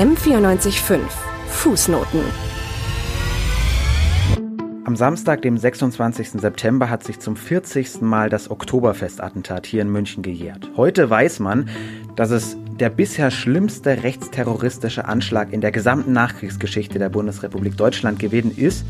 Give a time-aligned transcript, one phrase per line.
[0.00, 0.98] M945
[1.48, 2.20] Fußnoten
[4.84, 6.40] am Samstag, dem 26.
[6.40, 8.00] September, hat sich zum 40.
[8.00, 10.70] Mal das Oktoberfestattentat hier in München gejährt.
[10.74, 11.68] Heute weiß man,
[12.16, 18.56] dass es der bisher schlimmste rechtsterroristische Anschlag in der gesamten Nachkriegsgeschichte der Bundesrepublik Deutschland gewesen
[18.56, 18.86] ist.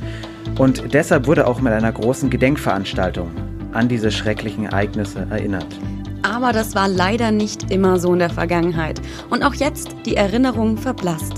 [0.58, 3.32] Und deshalb wurde auch mit einer großen Gedenkveranstaltung
[3.72, 5.66] an diese schrecklichen Ereignisse erinnert.
[6.42, 8.98] Aber das war leider nicht immer so in der Vergangenheit.
[9.28, 11.34] Und auch jetzt die Erinnerung verblasst.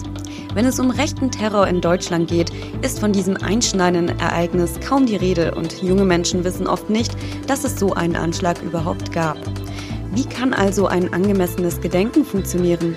[0.55, 2.52] Wenn es um rechten Terror in Deutschland geht,
[2.83, 7.16] ist von diesem einschneidenden Ereignis kaum die Rede und junge Menschen wissen oft nicht,
[7.48, 9.38] dass es so einen Anschlag überhaupt gab.
[10.15, 12.95] Wie kann also ein angemessenes Gedenken funktionieren?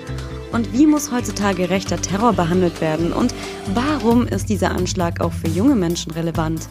[0.52, 3.12] Und wie muss heutzutage rechter Terror behandelt werden?
[3.12, 3.34] Und
[3.74, 6.68] warum ist dieser Anschlag auch für junge Menschen relevant?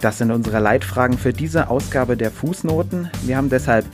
[0.00, 3.08] Das sind unsere Leitfragen für diese Ausgabe der Fußnoten.
[3.24, 3.86] Wir haben deshalb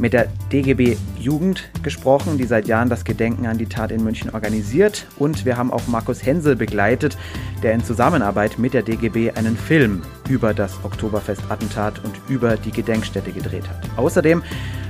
[0.00, 4.30] mit der DGB Jugend gesprochen, die seit Jahren das Gedenken an die Tat in München
[4.30, 5.06] organisiert.
[5.18, 7.16] Und wir haben auch Markus Hensel begleitet,
[7.62, 13.30] der in Zusammenarbeit mit der DGB einen Film über das Oktoberfest-Attentat und über die Gedenkstätte
[13.30, 13.98] gedreht hat.
[13.98, 14.42] Außerdem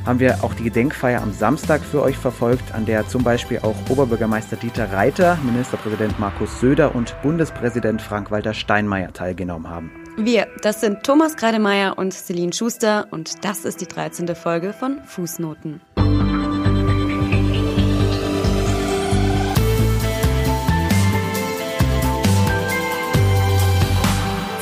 [0.06, 3.76] haben wir auch die Gedenkfeier am Samstag für euch verfolgt, an der zum Beispiel auch
[3.88, 9.90] Oberbürgermeister Dieter Reiter, Ministerpräsident Markus Söder und Bundespräsident Frank-Walter Steinmeier teilgenommen haben.
[10.16, 14.34] Wir, das sind Thomas Kreidemeier und Celine Schuster und das ist die 13.
[14.34, 15.80] Folge von Fußnoten.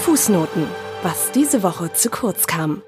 [0.00, 0.66] Fußnoten,
[1.02, 2.82] was diese Woche zu kurz kam.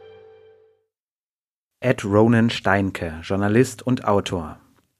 [1.80, 4.58] Ed Ronan Steinke, Journalist und Autor.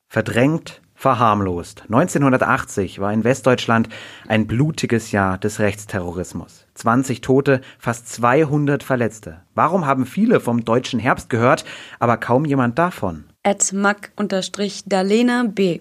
[0.09, 1.85] Verdrängt, verharmlost.
[1.85, 3.89] 1980 war in Westdeutschland
[4.29, 6.67] ein blutiges Jahr des Rechtsterrorismus.
[6.75, 9.41] 20 Tote, fast 200 Verletzte.
[9.55, 11.65] Warum haben viele vom deutschen Herbst gehört,
[12.01, 13.25] aber kaum jemand davon?
[13.43, 15.81] Ed Mack-Dalena B.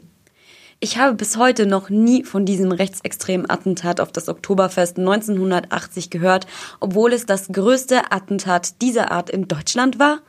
[0.79, 6.47] Ich habe bis heute noch nie von diesem rechtsextremen Attentat auf das Oktoberfest 1980 gehört,
[6.79, 10.19] obwohl es das größte Attentat dieser Art in Deutschland war.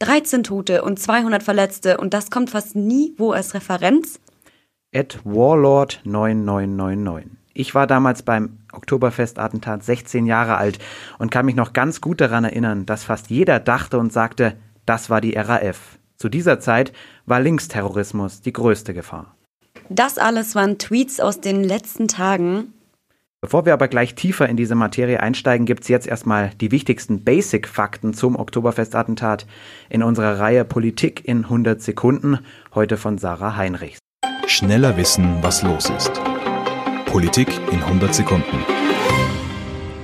[0.00, 4.20] 13 Tote und 200 Verletzte und das kommt fast nie wo als Referenz?
[4.96, 7.24] At Warlord9999.
[7.52, 10.78] Ich war damals beim Oktoberfestattentat 16 Jahre alt
[11.18, 15.10] und kann mich noch ganz gut daran erinnern, dass fast jeder dachte und sagte, das
[15.10, 15.98] war die RAF.
[16.16, 16.92] Zu dieser Zeit
[17.26, 19.34] war Linksterrorismus die größte Gefahr.
[19.88, 22.72] Das alles waren Tweets aus den letzten Tagen.
[23.42, 27.22] Bevor wir aber gleich tiefer in diese Materie einsteigen, gibt es jetzt erstmal die wichtigsten
[27.22, 29.46] Basic-Fakten zum Oktoberfestattentat
[29.88, 32.38] in unserer Reihe Politik in 100 Sekunden,
[32.74, 34.00] heute von Sarah Heinrichs.
[34.46, 36.12] Schneller wissen, was los ist.
[37.06, 38.64] Politik in 100 Sekunden.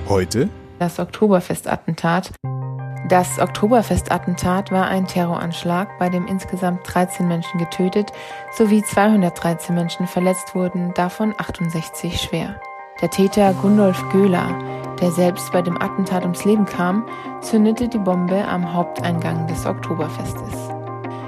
[0.09, 0.49] Heute
[0.79, 2.31] das Oktoberfestattentat.
[3.07, 8.11] Das Oktoberfestattentat war ein Terroranschlag, bei dem insgesamt 13 Menschen getötet
[8.57, 12.59] sowie 213 Menschen verletzt wurden, davon 68 schwer.
[13.01, 14.49] Der Täter Gundolf Göhler,
[14.99, 17.07] der selbst bei dem Attentat ums Leben kam,
[17.39, 20.72] zündete die Bombe am Haupteingang des Oktoberfestes.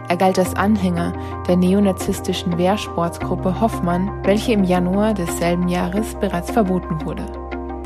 [0.08, 1.14] Er galt als Anhänger
[1.48, 7.26] der neonazistischen Wehrsportsgruppe Hoffmann, welche im Januar desselben Jahres bereits verboten wurde.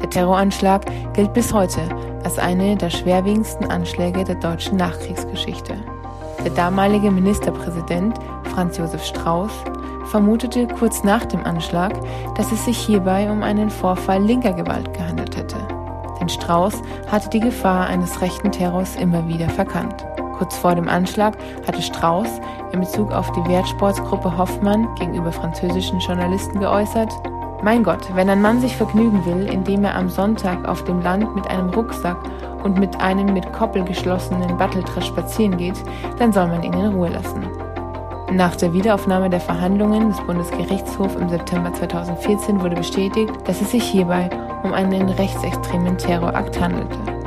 [0.01, 1.81] Der Terroranschlag gilt bis heute
[2.23, 5.75] als eine der schwerwiegendsten Anschläge der deutschen Nachkriegsgeschichte.
[6.43, 9.51] Der damalige Ministerpräsident Franz Josef Strauß
[10.05, 11.93] vermutete kurz nach dem Anschlag,
[12.35, 15.57] dass es sich hierbei um einen Vorfall linker Gewalt gehandelt hätte.
[16.19, 20.05] Denn Strauß hatte die Gefahr eines rechten Terrors immer wieder verkannt.
[20.39, 22.39] Kurz vor dem Anschlag hatte Strauß
[22.71, 27.11] in Bezug auf die Wertsportsgruppe Hoffmann gegenüber französischen Journalisten geäußert,
[27.61, 31.35] mein Gott, wenn ein Mann sich vergnügen will, indem er am Sonntag auf dem Land
[31.35, 32.17] mit einem Rucksack
[32.63, 35.75] und mit einem mit Koppel geschlossenen Batteltritt spazieren geht,
[36.19, 37.45] dann soll man ihn in Ruhe lassen.
[38.31, 43.83] Nach der Wiederaufnahme der Verhandlungen des Bundesgerichtshofs im September 2014 wurde bestätigt, dass es sich
[43.83, 44.29] hierbei
[44.63, 47.18] um einen rechtsextremen Terrorakt handelte.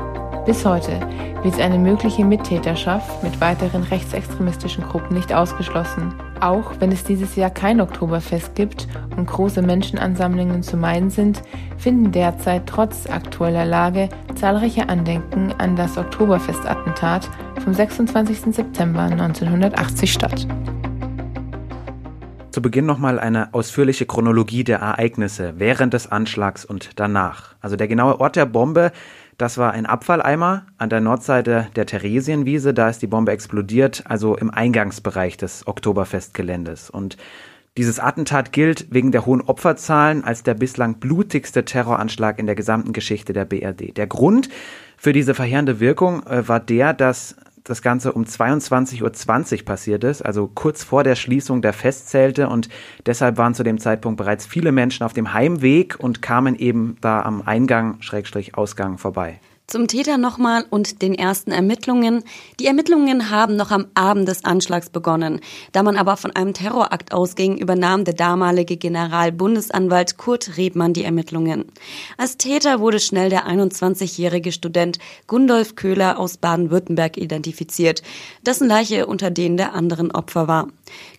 [0.45, 0.99] Bis heute
[1.45, 6.15] wird eine mögliche Mittäterschaft mit weiteren rechtsextremistischen Gruppen nicht ausgeschlossen.
[6.41, 11.43] Auch wenn es dieses Jahr kein Oktoberfest gibt und große Menschenansammlungen zu meiden sind,
[11.79, 17.31] finden derzeit trotz aktueller Lage zahlreiche Andenken an das Oktoberfestattentat
[17.63, 18.53] vom 26.
[18.53, 20.49] September 1980 statt.
[22.53, 27.55] Zu Beginn nochmal eine ausführliche Chronologie der Ereignisse während des Anschlags und danach.
[27.63, 28.93] Also der genaue Ort der Bombe
[29.43, 32.73] das war ein Abfalleimer an der Nordseite der Theresienwiese.
[32.73, 36.91] Da ist die Bombe explodiert, also im Eingangsbereich des Oktoberfestgeländes.
[36.91, 37.17] Und
[37.77, 42.93] dieses Attentat gilt wegen der hohen Opferzahlen als der bislang blutigste Terroranschlag in der gesamten
[42.93, 43.97] Geschichte der BRD.
[43.97, 44.49] Der Grund
[44.97, 50.23] für diese verheerende Wirkung äh, war der, dass das Ganze um 22.20 Uhr passiert ist,
[50.23, 52.69] also kurz vor der Schließung der Festzelte und
[53.07, 57.23] deshalb waren zu dem Zeitpunkt bereits viele Menschen auf dem Heimweg und kamen eben da
[57.23, 59.41] am Eingang, Schrägstrich Ausgang vorbei.
[59.69, 62.25] Zum Täter nochmal und den ersten Ermittlungen.
[62.61, 65.41] Die Ermittlungen haben noch am Abend des Anschlags begonnen.
[65.71, 71.65] Da man aber von einem Terrorakt ausging, übernahm der damalige Generalbundesanwalt Kurt Rebmann die Ermittlungen.
[72.19, 78.03] Als Täter wurde schnell der 21-jährige Student Gundolf Köhler aus Baden-Württemberg identifiziert,
[78.45, 80.69] dessen Leiche unter denen der anderen Opfer war.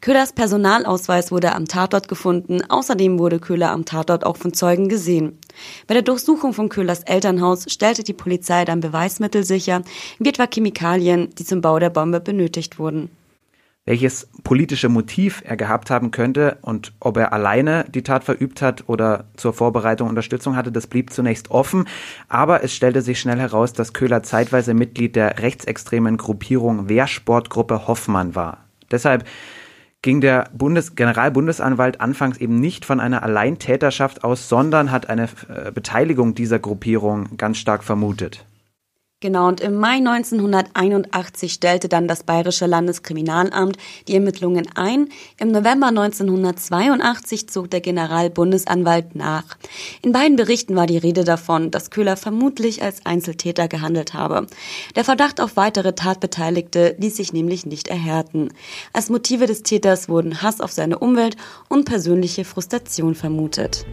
[0.02, 2.62] Köhlers Personalausweis wurde am Tatort gefunden.
[2.70, 5.40] Außerdem wurde Köhler am Tatort auch von Zeugen gesehen.
[5.88, 9.82] Bei der Durchsuchung von Köhlers Elternhaus stellte die Polizei dann Beweismittel sicher,
[10.20, 13.10] wie etwa Chemikalien, die zum Bau der Bombe benötigt wurden.
[13.86, 18.86] Welches politische Motiv er gehabt haben könnte und ob er alleine die Tat verübt hat
[18.88, 21.90] oder zur Vorbereitung Unterstützung hatte, das blieb zunächst offen.
[22.30, 28.36] Aber es stellte sich schnell heraus, dass Köhler zeitweise Mitglied der rechtsextremen Gruppierung Wehrsportgruppe Hoffmann
[28.36, 28.60] war.
[28.90, 29.26] Deshalb
[30.04, 35.72] ging der Bundes Generalbundesanwalt anfangs eben nicht von einer Alleintäterschaft aus, sondern hat eine äh,
[35.72, 38.46] Beteiligung dieser Gruppierung ganz stark vermutet.
[39.24, 43.78] Genau, und im Mai 1981 stellte dann das Bayerische Landeskriminalamt
[44.10, 45.08] die Ermittlungen ein.
[45.40, 49.46] Im November 1982 zog der Generalbundesanwalt nach.
[50.02, 54.46] In beiden Berichten war die Rede davon, dass Köhler vermutlich als Einzeltäter gehandelt habe.
[54.98, 58.50] Der Verdacht auf weitere Tatbeteiligte ließ sich nämlich nicht erhärten.
[58.92, 61.38] Als Motive des Täters wurden Hass auf seine Umwelt
[61.70, 63.86] und persönliche Frustration vermutet.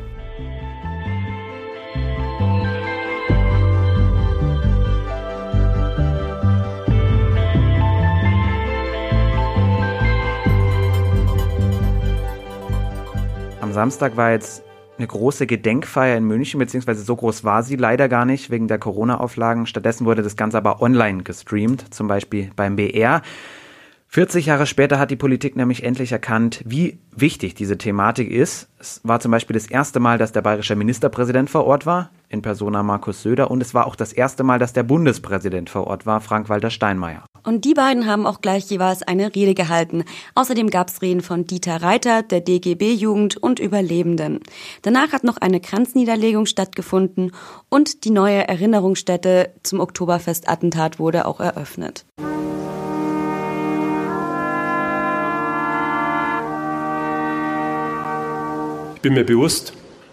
[13.71, 14.65] Am Samstag war jetzt
[14.99, 18.81] eine große Gedenkfeier in München, beziehungsweise so groß war sie leider gar nicht wegen der
[18.81, 19.67] Corona-Auflagen.
[19.67, 23.23] Stattdessen wurde das Ganze aber online gestreamt, zum Beispiel beim BR.
[24.09, 28.69] 40 Jahre später hat die Politik nämlich endlich erkannt, wie wichtig diese Thematik ist.
[28.81, 32.43] Es war zum Beispiel das erste Mal, dass der bayerische Ministerpräsident vor Ort war, in
[32.43, 36.07] Persona Markus Söder, und es war auch das erste Mal, dass der Bundespräsident vor Ort
[36.07, 37.27] war, Frank-Walter Steinmeier.
[37.43, 40.05] Und die beiden haben auch gleich jeweils eine Rede gehalten.
[40.35, 44.41] Außerdem gab es Reden von Dieter Reiter, der DGB-Jugend und Überlebenden.
[44.83, 47.33] Danach hat noch eine Kranzniederlegung stattgefunden
[47.69, 52.05] und die neue Erinnerungsstätte zum Oktoberfestattentat wurde auch eröffnet.
[58.95, 59.73] Ich bin mir bewusst,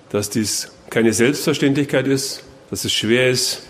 [0.09, 3.63] dass dies keine Selbstverständlichkeit ist, dass es schwer ist,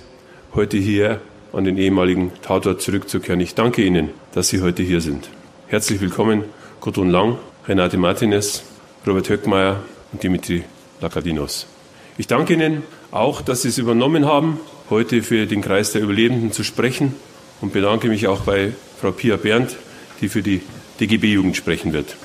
[0.54, 1.22] heute hier
[1.54, 3.40] an den ehemaligen Tatort zurückzukehren.
[3.40, 5.30] Ich danke Ihnen, dass Sie heute hier sind.
[5.68, 6.46] Herzlich willkommen,
[6.82, 7.38] Gudrun Lang,
[7.68, 8.64] Renate Martinez,
[9.06, 10.64] Robert Höckmeier und Dimitri
[11.02, 11.68] Lakadinos.
[12.18, 14.60] Ich danke Ihnen auch, dass Sie es übernommen haben,
[14.90, 17.16] heute für den Kreis der Überlebenden zu sprechen
[17.62, 19.76] und bedanke mich auch bei Frau Pia Berndt,
[20.22, 20.62] die für die
[21.00, 22.16] DGB-Jugend sprechen wird.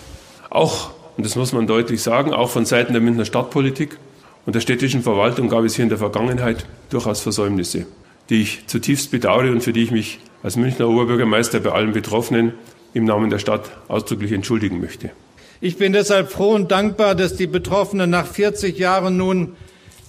[0.50, 3.98] Auch und das muss man deutlich sagen, auch von Seiten der Münchner Stadtpolitik
[4.44, 7.86] und der städtischen Verwaltung gab es hier in der Vergangenheit durchaus Versäumnisse,
[8.28, 12.54] die ich zutiefst bedauere und für die ich mich als Münchner Oberbürgermeister bei allen Betroffenen
[12.94, 15.10] im Namen der Stadt ausdrücklich entschuldigen möchte.
[15.60, 19.54] Ich bin deshalb froh und dankbar, dass die Betroffenen nach 40 Jahren nun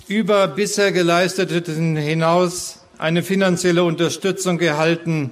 [0.07, 5.31] über bisher geleisteten hinaus eine finanzielle Unterstützung erhalten,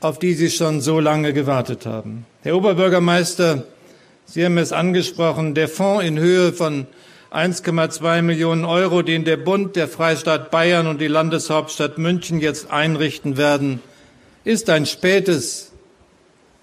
[0.00, 2.26] auf die sie schon so lange gewartet haben.
[2.42, 3.64] Herr Oberbürgermeister,
[4.26, 6.86] Sie haben es angesprochen, der Fonds in Höhe von
[7.32, 13.36] 1,2 Millionen Euro, den der Bund, der Freistaat Bayern und die Landeshauptstadt München jetzt einrichten
[13.36, 13.80] werden,
[14.42, 15.70] ist ein spätes,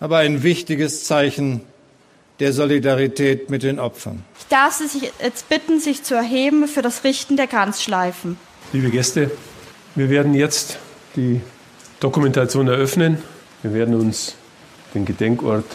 [0.02, 1.62] aber ein wichtiges Zeichen
[2.42, 4.26] der Solidarität mit den Opfern.
[4.40, 8.38] Ich darf Sie jetzt bitten, sich zu erheben für das Richten der Kranzschleifen.
[8.74, 9.32] Liebe Gäste,
[9.96, 10.80] wir werden jetzt
[11.16, 11.40] die
[12.02, 13.24] Dokumentation eröffnen.
[13.64, 14.36] Wir werden uns
[14.94, 15.66] den Gedenkort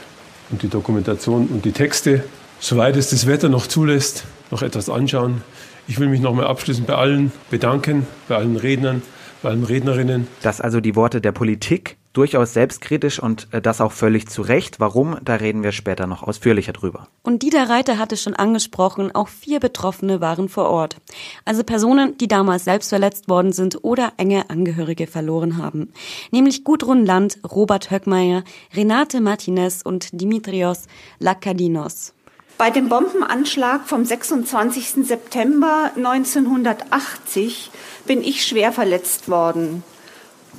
[0.50, 2.24] und die Dokumentation und die Texte,
[2.60, 5.42] soweit es das Wetter noch zulässt, noch etwas anschauen.
[5.88, 9.02] Ich will mich nochmal abschließend bei allen bedanken, bei allen Rednern,
[9.42, 10.28] bei allen Rednerinnen.
[10.42, 14.78] Das also die Worte der Politik, durchaus selbstkritisch und äh, das auch völlig zu Recht.
[14.80, 15.16] Warum?
[15.24, 17.08] Da reden wir später noch ausführlicher drüber.
[17.22, 20.98] Und Dieter Reiter hatte schon angesprochen, auch vier Betroffene waren vor Ort.
[21.44, 25.92] Also Personen, die damals selbst verletzt worden sind oder enge Angehörige verloren haben.
[26.30, 28.44] Nämlich Gudrun Land, Robert Höckmeier,
[28.74, 30.86] Renate Martinez und Dimitrios
[31.18, 32.14] Lakadinos.
[32.62, 35.04] Bei dem Bombenanschlag vom 26.
[35.04, 37.72] September 1980
[38.06, 39.82] bin ich schwer verletzt worden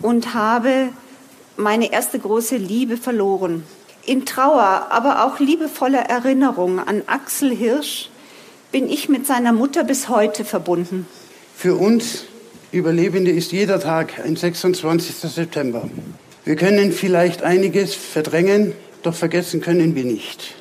[0.01, 0.89] und habe
[1.55, 3.63] meine erste große Liebe verloren.
[4.05, 8.09] In Trauer, aber auch liebevoller Erinnerung an Axel Hirsch
[8.73, 11.07] bin ich mit seiner Mutter bis heute verbunden.
[11.55, 12.25] Für uns
[12.73, 15.15] Überlebende ist jeder Tag ein 26.
[15.31, 15.89] September.
[16.43, 20.55] Wir können vielleicht einiges verdrängen, doch vergessen können wir nicht.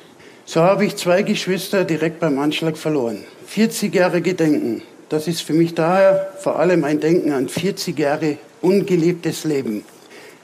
[0.45, 3.23] So habe ich zwei Geschwister direkt beim Anschlag verloren.
[3.47, 4.81] 40 Jahre Gedenken.
[5.07, 9.85] Das ist für mich daher vor allem ein Denken an 40 Jahre ungelebtes Leben.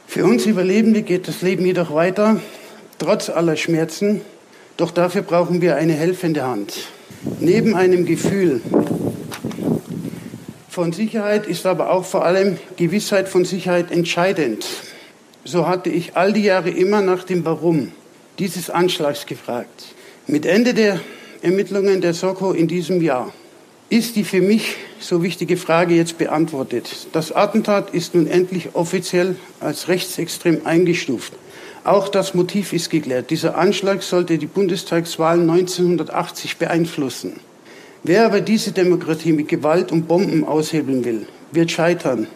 [0.08, 2.40] Für uns Überlebende geht das Leben jedoch weiter,
[2.98, 4.22] trotz aller Schmerzen.
[4.78, 6.88] Doch dafür brauchen wir eine helfende Hand.
[7.42, 8.62] Neben einem Gefühl
[10.70, 14.66] von Sicherheit ist aber auch vor allem Gewissheit von Sicherheit entscheidend.
[15.44, 17.92] So hatte ich all die Jahre immer nach dem Warum
[18.40, 19.86] dieses Anschlags gefragt.
[20.28, 21.00] Mit Ende der
[21.42, 23.34] Ermittlungen der Soko in diesem Jahr
[23.90, 27.08] ist die für mich so wichtige Frage jetzt beantwortet.
[27.12, 31.34] Das Attentat ist nun endlich offiziell als rechtsextrem eingestuft.
[31.84, 33.30] Auch das Motiv ist geklärt.
[33.30, 37.40] Dieser Anschlag sollte die Bundestagswahl 1980 beeinflussen.
[38.04, 42.28] Wer aber diese Demokratie mit Gewalt und Bomben aushebeln will, wird scheitern.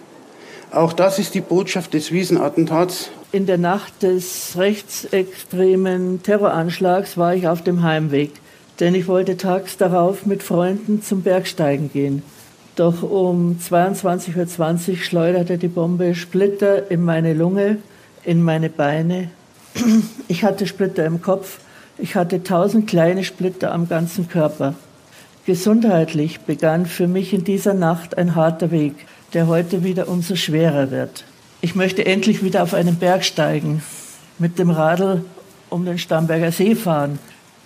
[0.73, 3.11] Auch das ist die Botschaft des Wiesenattentats.
[3.31, 8.31] In der Nacht des rechtsextremen Terroranschlags war ich auf dem Heimweg,
[8.79, 12.23] denn ich wollte tags darauf mit Freunden zum Bergsteigen gehen.
[12.75, 17.77] Doch um 22.20 Uhr schleuderte die Bombe Splitter in meine Lunge,
[18.23, 19.29] in meine Beine.
[20.27, 21.59] Ich hatte Splitter im Kopf,
[21.99, 24.73] ich hatte tausend kleine Splitter am ganzen Körper.
[25.45, 28.95] Gesundheitlich begann für mich in dieser Nacht ein harter Weg,
[29.33, 31.25] der heute wieder umso schwerer wird.
[31.61, 33.81] Ich möchte endlich wieder auf einen Berg steigen,
[34.37, 35.23] mit dem Radl
[35.69, 37.19] um den Starnberger See fahren.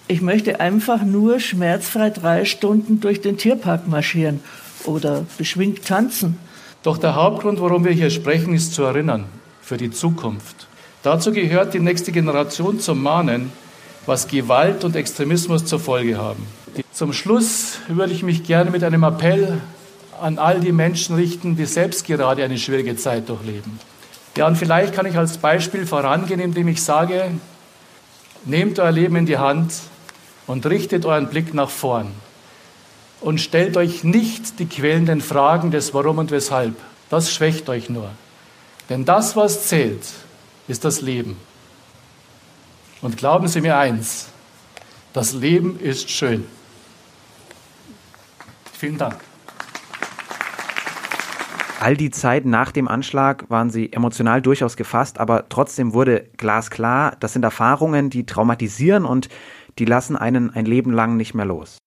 [0.07, 4.39] Ich möchte einfach nur schmerzfrei drei Stunden durch den Tierpark marschieren
[4.85, 6.37] oder beschwingt tanzen.
[6.83, 9.25] Doch der Hauptgrund, warum wir hier sprechen, ist zu erinnern
[9.61, 10.67] für die Zukunft.
[11.03, 13.51] Dazu gehört, die nächste Generation zu mahnen,
[14.05, 16.47] was Gewalt und Extremismus zur Folge haben.
[16.93, 19.59] Zum Schluss würde ich mich gerne mit einem Appell
[20.19, 23.79] an all die Menschen richten, die selbst gerade eine schwierige Zeit durchleben.
[24.35, 27.31] Ja, und vielleicht kann ich als Beispiel vorangehen, indem ich sage,
[28.45, 29.73] nehmt euer Leben in die Hand
[30.45, 32.11] und richtet euren Blick nach vorn
[33.19, 36.75] und stellt euch nicht die quälenden Fragen des Warum und Weshalb.
[37.09, 38.11] Das schwächt euch nur.
[38.89, 40.03] Denn das, was zählt,
[40.67, 41.37] ist das Leben.
[43.01, 44.27] Und glauben Sie mir eins,
[45.13, 46.45] das Leben ist schön.
[48.77, 49.26] Vielen Dank.
[51.79, 57.15] All die Zeit nach dem Anschlag waren sie emotional durchaus gefasst, aber trotzdem wurde glasklar,
[57.19, 59.29] das sind Erfahrungen, die traumatisieren und
[59.77, 61.77] die lassen einen ein Leben lang nicht mehr los.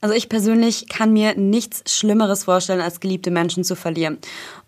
[0.00, 4.18] Also ich persönlich kann mir nichts Schlimmeres vorstellen, als geliebte Menschen zu verlieren.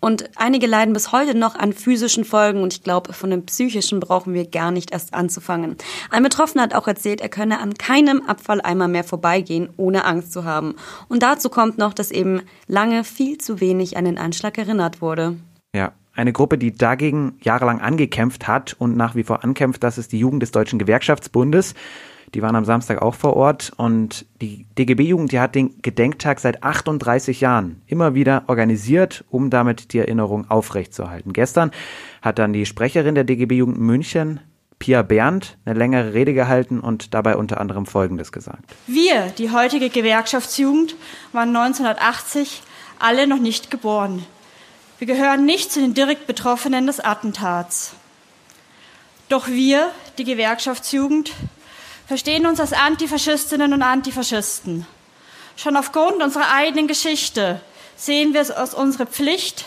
[0.01, 4.01] Und einige leiden bis heute noch an physischen Folgen und ich glaube, von dem psychischen
[4.01, 5.77] brauchen wir gar nicht erst anzufangen.
[6.09, 10.43] Ein Betroffener hat auch erzählt, er könne an keinem Abfalleimer mehr vorbeigehen, ohne Angst zu
[10.43, 10.75] haben.
[11.07, 15.37] Und dazu kommt noch, dass eben lange viel zu wenig an den Anschlag erinnert wurde.
[15.73, 20.11] Ja, eine Gruppe, die dagegen jahrelang angekämpft hat und nach wie vor ankämpft, das ist
[20.11, 21.73] die Jugend des Deutschen Gewerkschaftsbundes.
[22.33, 26.63] Die waren am Samstag auch vor Ort und die DGB-Jugend, die hat den Gedenktag seit
[26.63, 31.33] 38 Jahren immer wieder organisiert, um damit die Erinnerung aufrechtzuerhalten.
[31.33, 31.71] Gestern
[32.21, 34.39] hat dann die Sprecherin der DGB-Jugend München,
[34.79, 38.63] Pia Berndt, eine längere Rede gehalten und dabei unter anderem Folgendes gesagt.
[38.87, 40.95] Wir, die heutige Gewerkschaftsjugend,
[41.33, 42.63] waren 1980
[42.97, 44.25] alle noch nicht geboren.
[44.99, 47.93] Wir gehören nicht zu den direkt Betroffenen des Attentats.
[49.29, 51.31] Doch wir, die Gewerkschaftsjugend,
[52.11, 54.85] verstehen uns als Antifaschistinnen und Antifaschisten.
[55.55, 57.61] Schon aufgrund unserer eigenen Geschichte
[57.95, 59.63] sehen wir es als unsere Pflicht,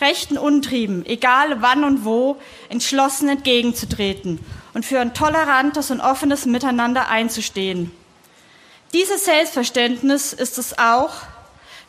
[0.00, 2.36] rechten Untrieben, egal wann und wo,
[2.68, 4.38] entschlossen entgegenzutreten
[4.74, 7.90] und für ein tolerantes und offenes Miteinander einzustehen.
[8.92, 11.10] Dieses Selbstverständnis ist es auch,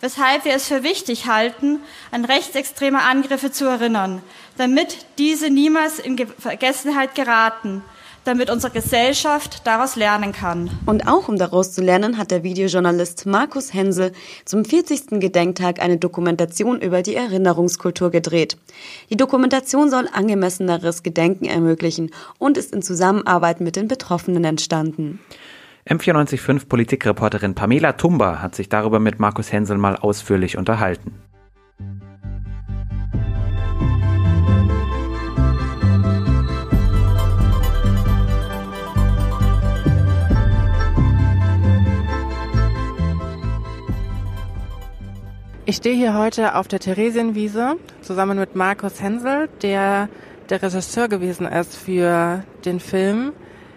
[0.02, 4.24] weshalb wir es für wichtig halten, an rechtsextreme Angriffe zu erinnern,
[4.58, 7.84] damit diese niemals in Vergessenheit geraten
[8.24, 10.70] damit unsere Gesellschaft daraus lernen kann.
[10.86, 14.12] Und auch um daraus zu lernen, hat der Videojournalist Markus Hensel
[14.46, 15.20] zum 40.
[15.20, 18.58] Gedenktag eine Dokumentation über die Erinnerungskultur gedreht.
[19.10, 25.20] Die Dokumentation soll angemesseneres Gedenken ermöglichen und ist in Zusammenarbeit mit den Betroffenen entstanden.
[25.88, 31.16] M945 Politikreporterin Pamela Tumba hat sich darüber mit Markus Hensel mal ausführlich unterhalten.
[45.70, 50.10] Ich stehe hier heute auf der Theresienwiese zusammen mit Markus Hensel, der
[50.50, 53.34] der Regisseur gewesen ist für den Film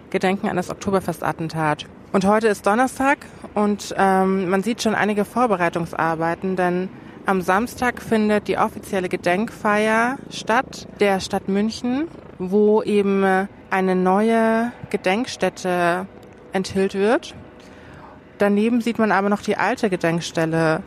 [0.09, 1.85] Gedenken an das Oktoberfestattentat.
[2.11, 3.19] Und heute ist Donnerstag
[3.53, 6.89] und ähm, man sieht schon einige Vorbereitungsarbeiten, denn
[7.27, 12.07] am Samstag findet die offizielle Gedenkfeier statt der Stadt München
[12.39, 13.23] wo eben
[13.69, 16.07] eine neue Gedenkstätte
[16.53, 17.35] enthüllt wird.
[18.39, 20.81] Daneben sieht man aber noch die alte Gedenkstelle.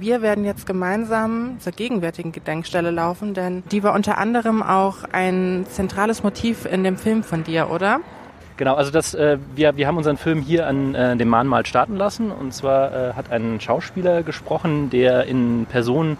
[0.00, 5.66] Wir werden jetzt gemeinsam zur gegenwärtigen Gedenkstelle laufen, denn die war unter anderem auch ein
[5.68, 7.98] zentrales Motiv in dem Film von dir, oder?
[8.58, 11.96] Genau, also das, äh, wir, wir haben unseren Film hier an äh, dem Mahnmal starten
[11.96, 12.30] lassen.
[12.30, 16.16] Und zwar äh, hat ein Schauspieler gesprochen, der in Person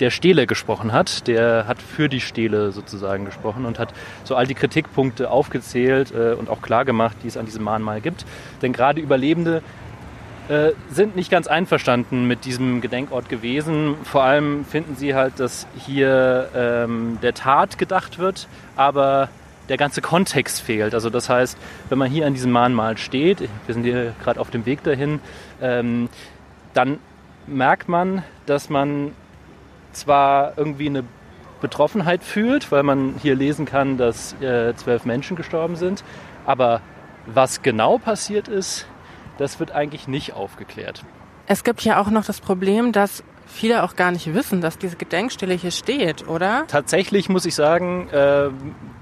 [0.00, 1.26] der Stele gesprochen hat.
[1.26, 6.34] Der hat für die Stele sozusagen gesprochen und hat so all die Kritikpunkte aufgezählt äh,
[6.34, 8.26] und auch klar gemacht, die es an diesem Mahnmal gibt.
[8.60, 9.62] Denn gerade Überlebende
[10.48, 13.96] äh, sind nicht ganz einverstanden mit diesem Gedenkort gewesen.
[14.04, 19.28] Vor allem finden sie halt, dass hier ähm, der Tat gedacht wird, aber
[19.68, 20.94] der ganze Kontext fehlt.
[20.94, 21.56] Also das heißt,
[21.88, 25.20] wenn man hier an diesem Mahnmal steht, wir sind hier gerade auf dem Weg dahin,
[25.60, 26.08] ähm,
[26.74, 26.98] dann
[27.46, 29.12] merkt man, dass man
[29.92, 31.04] zwar irgendwie eine
[31.60, 36.02] Betroffenheit fühlt, weil man hier lesen kann, dass äh, zwölf Menschen gestorben sind,
[36.44, 36.80] aber
[37.26, 38.86] was genau passiert ist,
[39.42, 41.04] das wird eigentlich nicht aufgeklärt.
[41.46, 44.96] Es gibt ja auch noch das Problem, dass viele auch gar nicht wissen, dass diese
[44.96, 46.64] Gedenkstelle hier steht, oder?
[46.68, 48.48] Tatsächlich muss ich sagen, äh,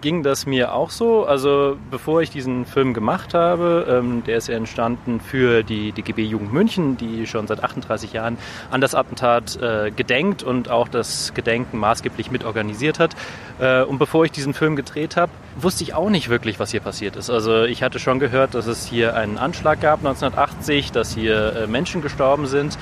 [0.01, 1.25] ging das mir auch so.
[1.25, 6.25] Also bevor ich diesen Film gemacht habe, ähm, der ist ja entstanden für die DGB
[6.25, 8.39] Jugend München, die schon seit 38 Jahren
[8.71, 13.15] an das Attentat äh, gedenkt und auch das Gedenken maßgeblich mitorganisiert hat.
[13.61, 16.81] Äh, und bevor ich diesen Film gedreht habe, wusste ich auch nicht wirklich, was hier
[16.81, 17.31] passiert ist.
[17.31, 21.67] Also ich hatte schon gehört, dass es hier einen Anschlag gab 1980, dass hier äh,
[21.67, 22.77] Menschen gestorben sind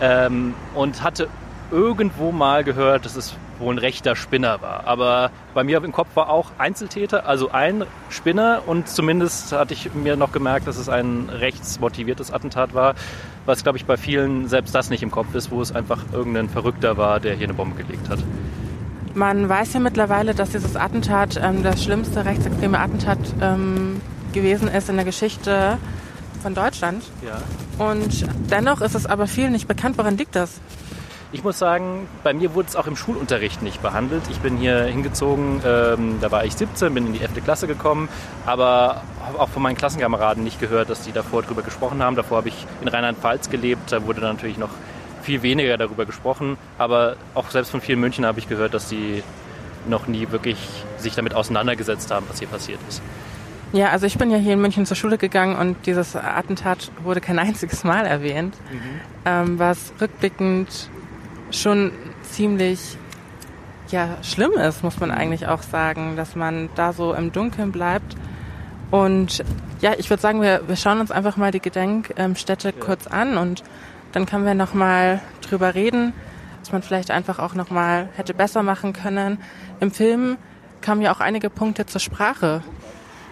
[0.00, 1.28] ähm, und hatte
[1.70, 4.86] irgendwo mal gehört, dass es wohl ein rechter Spinner war.
[4.86, 9.94] Aber bei mir im Kopf war auch Einzeltäter, also ein Spinner und zumindest hatte ich
[9.94, 12.94] mir noch gemerkt, dass es ein rechtsmotiviertes Attentat war,
[13.46, 16.48] was glaube ich bei vielen selbst das nicht im Kopf ist, wo es einfach irgendein
[16.48, 18.18] Verrückter war, der hier eine Bombe gelegt hat.
[19.14, 24.00] Man weiß ja mittlerweile, dass dieses Attentat ähm, das schlimmste rechtsextreme Attentat ähm,
[24.32, 25.78] gewesen ist in der Geschichte
[26.42, 27.02] von Deutschland.
[27.24, 27.38] Ja.
[27.80, 29.96] Und dennoch ist es aber vielen nicht bekannt.
[29.96, 30.60] Woran liegt das?
[31.32, 34.22] Ich muss sagen, bei mir wurde es auch im Schulunterricht nicht behandelt.
[34.30, 37.42] Ich bin hier hingezogen, ähm, da war ich 17, bin in die 11.
[37.42, 38.10] Klasse gekommen,
[38.44, 39.00] aber
[39.38, 42.16] auch von meinen Klassenkameraden nicht gehört, dass die davor darüber gesprochen haben.
[42.16, 44.70] Davor habe ich in Rheinland-Pfalz gelebt, da wurde natürlich noch
[45.22, 46.58] viel weniger darüber gesprochen.
[46.76, 49.22] Aber auch selbst von vielen München habe ich gehört, dass die
[49.88, 50.58] noch nie wirklich
[50.98, 53.00] sich damit auseinandergesetzt haben, was hier passiert ist.
[53.72, 57.20] Ja, also ich bin ja hier in München zur Schule gegangen und dieses Attentat wurde
[57.20, 59.00] kein einziges Mal erwähnt, mhm.
[59.24, 60.90] ähm, was rückblickend
[61.50, 62.96] schon ziemlich
[63.90, 68.16] ja, schlimm ist, muss man eigentlich auch sagen, dass man da so im Dunkeln bleibt.
[68.90, 69.44] Und
[69.80, 72.74] ja, ich würde sagen, wir, wir schauen uns einfach mal die Gedenkstätte ja.
[72.78, 73.62] kurz an und
[74.12, 76.12] dann können wir nochmal drüber reden,
[76.60, 79.38] was man vielleicht einfach auch nochmal hätte besser machen können.
[79.78, 80.36] Im Film
[80.80, 82.62] kamen ja auch einige Punkte zur Sprache.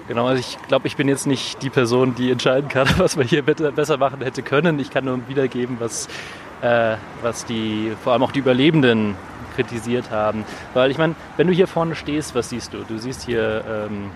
[0.08, 3.26] Genau, also ich glaube, ich bin jetzt nicht die Person, die entscheiden kann, was man
[3.26, 4.78] hier besser machen hätte können.
[4.78, 6.08] Ich kann nur wiedergeben, was
[6.62, 9.16] äh, was die, vor allem auch die Überlebenden
[9.54, 10.44] kritisiert haben.
[10.74, 12.78] Weil ich meine, wenn du hier vorne stehst, was siehst du?
[12.78, 14.10] Du siehst hier ähm,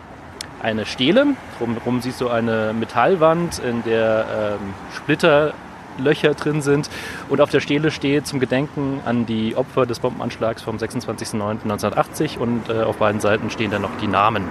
[0.63, 1.27] eine Stele,
[1.59, 6.89] drumherum siehst du eine Metallwand, in der ähm, Splitterlöcher drin sind
[7.29, 12.69] und auf der Stele steht zum Gedenken an die Opfer des Bombenanschlags vom 26.09.1980 und
[12.69, 14.45] äh, auf beiden Seiten stehen dann noch die Namen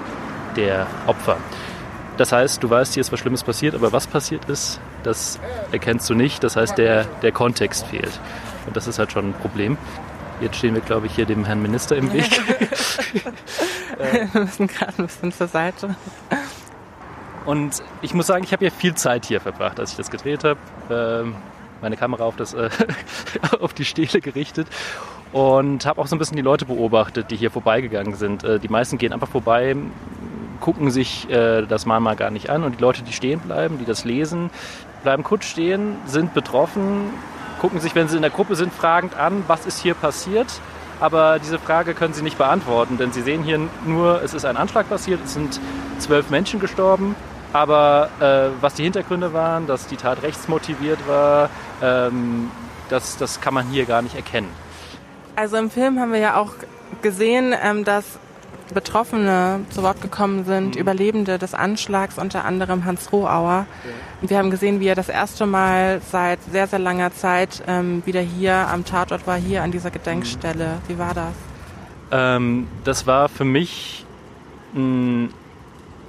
[0.55, 1.37] der Opfer.
[2.17, 5.39] Das heißt, du weißt, hier ist was Schlimmes passiert, aber was passiert ist, das
[5.71, 6.43] erkennst du nicht.
[6.43, 8.19] Das heißt, der, der Kontext fehlt.
[8.67, 9.77] Und das ist halt schon ein Problem.
[10.39, 12.29] Jetzt stehen wir, glaube ich, hier dem Herrn Minister im Weg.
[14.33, 15.95] wir müssen gerade ein bisschen zur Seite.
[17.45, 20.43] Und ich muss sagen, ich habe ja viel Zeit hier verbracht, als ich das gedreht
[20.43, 20.59] habe.
[20.89, 21.35] Ähm,
[21.81, 22.69] meine Kamera auf, das, äh,
[23.59, 24.67] auf die Stele gerichtet
[25.33, 28.43] und habe auch so ein bisschen die Leute beobachtet, die hier vorbeigegangen sind.
[28.43, 29.75] Äh, die meisten gehen einfach vorbei,
[30.61, 33.85] gucken sich äh, das Mahnmal gar nicht an und die Leute, die stehen bleiben, die
[33.85, 34.49] das lesen,
[35.03, 37.09] bleiben kurz stehen, sind betroffen,
[37.59, 40.47] gucken sich, wenn sie in der Gruppe sind, fragend an, was ist hier passiert.
[41.01, 44.55] Aber diese Frage können sie nicht beantworten, denn sie sehen hier nur, es ist ein
[44.55, 45.59] Anschlag passiert, es sind
[45.97, 47.15] zwölf Menschen gestorben.
[47.53, 51.49] Aber äh, was die Hintergründe waren, dass die Tat rechtsmotiviert war,
[51.81, 52.51] ähm,
[52.89, 54.49] das, das kann man hier gar nicht erkennen.
[55.35, 56.51] Also im Film haben wir ja auch
[57.01, 58.19] gesehen, ähm, dass
[58.71, 60.81] Betroffene zu Wort gekommen sind, mhm.
[60.81, 63.65] Überlebende des Anschlags, unter anderem Hans Rohauer.
[64.21, 64.29] Ja.
[64.29, 68.21] Wir haben gesehen, wie er das erste Mal seit sehr, sehr langer Zeit ähm, wieder
[68.21, 70.65] hier am Tatort war, hier an dieser Gedenkstelle.
[70.65, 70.89] Mhm.
[70.89, 71.33] Wie war das?
[72.11, 74.05] Ähm, das war für mich
[74.73, 75.29] mh,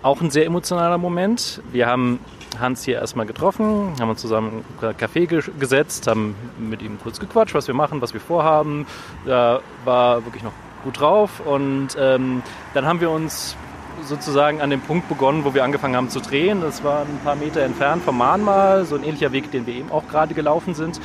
[0.03, 1.63] auch ein sehr emotionaler Moment.
[1.71, 2.19] Wir haben
[2.59, 5.27] Hans hier erstmal getroffen, haben uns zusammen im Café
[5.59, 8.87] gesetzt, haben mit ihm kurz gequatscht, was wir machen, was wir vorhaben.
[9.25, 11.41] Da war wirklich noch gut drauf.
[11.45, 12.43] Und ähm,
[12.75, 13.57] dann haben wir uns
[14.03, 16.61] sozusagen an dem Punkt begonnen, wo wir angefangen haben zu drehen.
[16.61, 19.91] Das war ein paar Meter entfernt vom Mahnmal, so ein ähnlicher Weg, den wir eben
[19.91, 21.01] auch gerade gelaufen sind.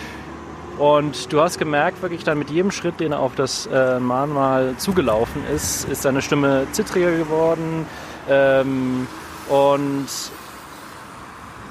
[0.78, 4.76] Und du hast gemerkt, wirklich dann mit jedem Schritt, den er auf das äh, Mahnmal
[4.78, 7.88] zugelaufen ist, ist seine Stimme zittriger geworden.
[8.30, 9.08] Ähm,
[9.50, 10.08] und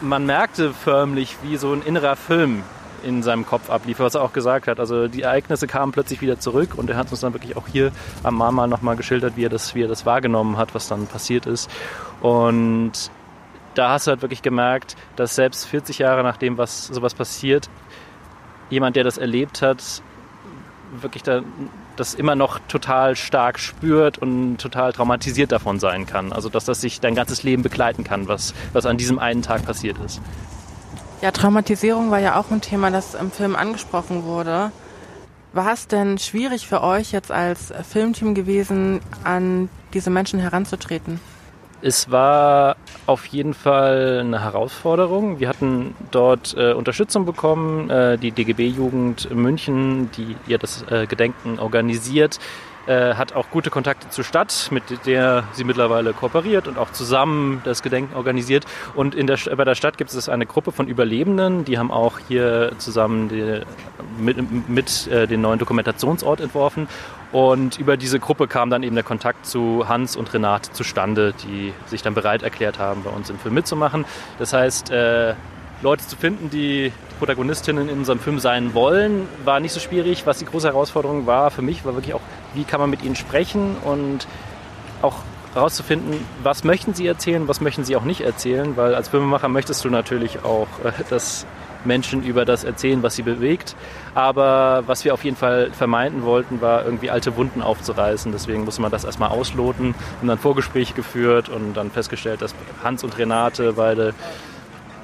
[0.00, 2.64] man merkte förmlich, wie so ein innerer Film
[3.06, 4.80] in seinem Kopf ablief, was er auch gesagt hat.
[4.80, 7.92] Also die Ereignisse kamen plötzlich wieder zurück und er hat uns dann wirklich auch hier
[8.22, 11.46] am Mahnmal nochmal geschildert, wie er, das, wie er das wahrgenommen hat, was dann passiert
[11.46, 11.70] ist.
[12.20, 12.92] Und
[13.74, 17.70] da hast du halt wirklich gemerkt, dass selbst 40 Jahre nachdem was sowas passiert,
[18.70, 20.02] jemand, der das erlebt hat,
[21.00, 21.42] wirklich da,
[21.96, 26.32] das immer noch total stark spürt und total traumatisiert davon sein kann.
[26.32, 29.64] Also dass das sich dein ganzes Leben begleiten kann, was, was an diesem einen Tag
[29.64, 30.20] passiert ist.
[31.22, 34.70] Ja, Traumatisierung war ja auch ein Thema, das im Film angesprochen wurde.
[35.52, 41.18] War es denn schwierig für euch jetzt als Filmteam gewesen, an diese Menschen heranzutreten?
[41.80, 42.76] Es war
[43.06, 45.40] auf jeden Fall eine Herausforderung.
[45.40, 47.88] Wir hatten dort äh, Unterstützung bekommen.
[47.88, 52.38] Äh, die DGB-Jugend München, die ja das äh, Gedenken organisiert,
[52.86, 57.60] äh, hat auch gute Kontakte zur Stadt, mit der sie mittlerweile kooperiert und auch zusammen
[57.64, 58.64] das Gedenken organisiert.
[58.94, 62.18] Und in der, bei der Stadt gibt es eine Gruppe von Überlebenden, die haben auch
[62.28, 63.62] hier zusammen die,
[64.18, 66.88] mit, mit äh, den neuen Dokumentationsort entworfen.
[67.32, 71.74] Und über diese Gruppe kam dann eben der Kontakt zu Hans und Renate zustande, die
[71.86, 74.04] sich dann bereit erklärt haben, bei uns im Film mitzumachen.
[74.38, 75.34] Das heißt, äh,
[75.82, 80.26] Leute zu finden, die Protagonistinnen in unserem Film sein wollen, war nicht so schwierig.
[80.26, 82.20] Was die große Herausforderung war für mich, war wirklich auch,
[82.54, 84.26] wie kann man mit ihnen sprechen und
[85.02, 85.16] auch
[85.54, 89.84] herauszufinden, was möchten sie erzählen, was möchten sie auch nicht erzählen, weil als Filmemacher möchtest
[89.84, 91.46] du natürlich auch, äh, dass
[91.86, 93.76] Menschen über das erzählen, was sie bewegt.
[94.14, 98.32] Aber was wir auf jeden Fall vermeiden wollten, war irgendwie alte Wunden aufzureißen.
[98.32, 103.04] Deswegen musste man das erstmal ausloten und dann Vorgespräche geführt und dann festgestellt, dass Hans
[103.04, 104.14] und Renate beide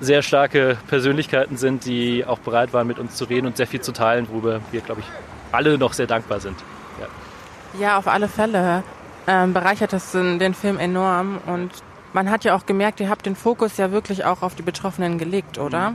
[0.03, 3.81] sehr starke Persönlichkeiten sind, die auch bereit waren, mit uns zu reden und sehr viel
[3.81, 5.07] zu teilen, worüber wir, glaube ich,
[5.53, 6.57] alle noch sehr dankbar sind.
[7.01, 8.83] Ja, ja auf alle Fälle
[9.27, 11.71] ähm, bereichert das den Film enorm und
[12.13, 15.19] man hat ja auch gemerkt, ihr habt den Fokus ja wirklich auch auf die Betroffenen
[15.19, 15.95] gelegt, oder?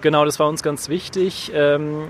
[0.00, 1.52] Genau, das war uns ganz wichtig.
[1.54, 2.08] Ähm,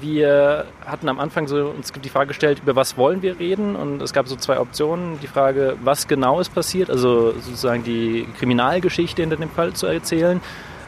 [0.00, 3.76] wir hatten am Anfang so uns die Frage gestellt, über was wollen wir reden?
[3.76, 5.20] Und es gab so zwei Optionen.
[5.20, 10.40] Die Frage, was genau ist passiert, also sozusagen die Kriminalgeschichte hinter dem Fall zu erzählen.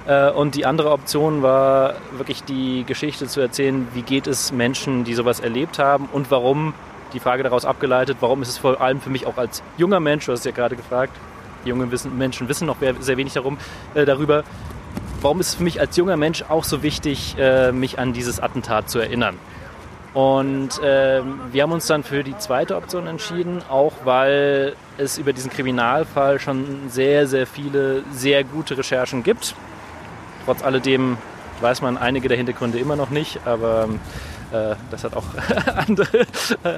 [0.06, 5.04] Äh, und die andere Option war wirklich die Geschichte zu erzählen, wie geht es Menschen,
[5.04, 6.74] die sowas erlebt haben und warum,
[7.12, 10.26] die Frage daraus abgeleitet, warum ist es vor allem für mich auch als junger Mensch,
[10.26, 11.12] du hast ja gerade gefragt,
[11.64, 13.58] die jungen Menschen wissen noch sehr wenig darum,
[13.94, 14.44] äh, darüber,
[15.22, 18.40] warum ist es für mich als junger Mensch auch so wichtig, äh, mich an dieses
[18.40, 19.38] Attentat zu erinnern.
[20.14, 21.20] Und äh,
[21.52, 26.40] wir haben uns dann für die zweite Option entschieden, auch weil es über diesen Kriminalfall
[26.40, 29.54] schon sehr, sehr viele sehr gute Recherchen gibt.
[30.46, 31.18] Trotz alledem
[31.60, 33.88] weiß man einige der Hintergründe immer noch nicht, aber
[34.52, 35.24] äh, das hat auch
[35.76, 36.26] andere,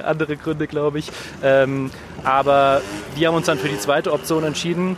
[0.03, 1.09] andere Gründe, glaube ich.
[1.41, 1.91] Ähm,
[2.23, 2.81] aber
[3.15, 4.97] wir haben uns dann für die zweite Option entschieden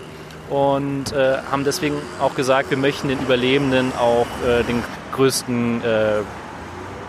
[0.51, 4.83] und äh, haben deswegen auch gesagt, wir möchten den Überlebenden auch äh, den
[5.13, 6.13] größten äh,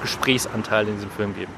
[0.00, 1.52] Gesprächsanteil in diesem Film geben.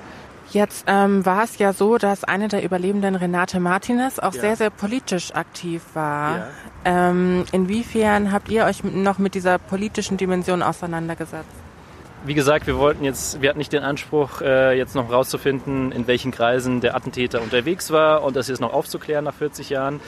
[0.51, 4.41] Jetzt ähm, war es ja so, dass eine der Überlebenden, Renate Martinez, auch ja.
[4.41, 6.39] sehr, sehr politisch aktiv war.
[6.39, 6.49] Ja.
[6.85, 11.49] Ähm, inwiefern habt ihr euch noch mit dieser politischen Dimension auseinandergesetzt?
[12.27, 16.07] Wie gesagt, wir wollten jetzt, wir hatten nicht den Anspruch, äh, jetzt noch rauszufinden, in
[16.07, 20.01] welchen Kreisen der Attentäter unterwegs war und das jetzt noch aufzuklären nach 40 Jahren.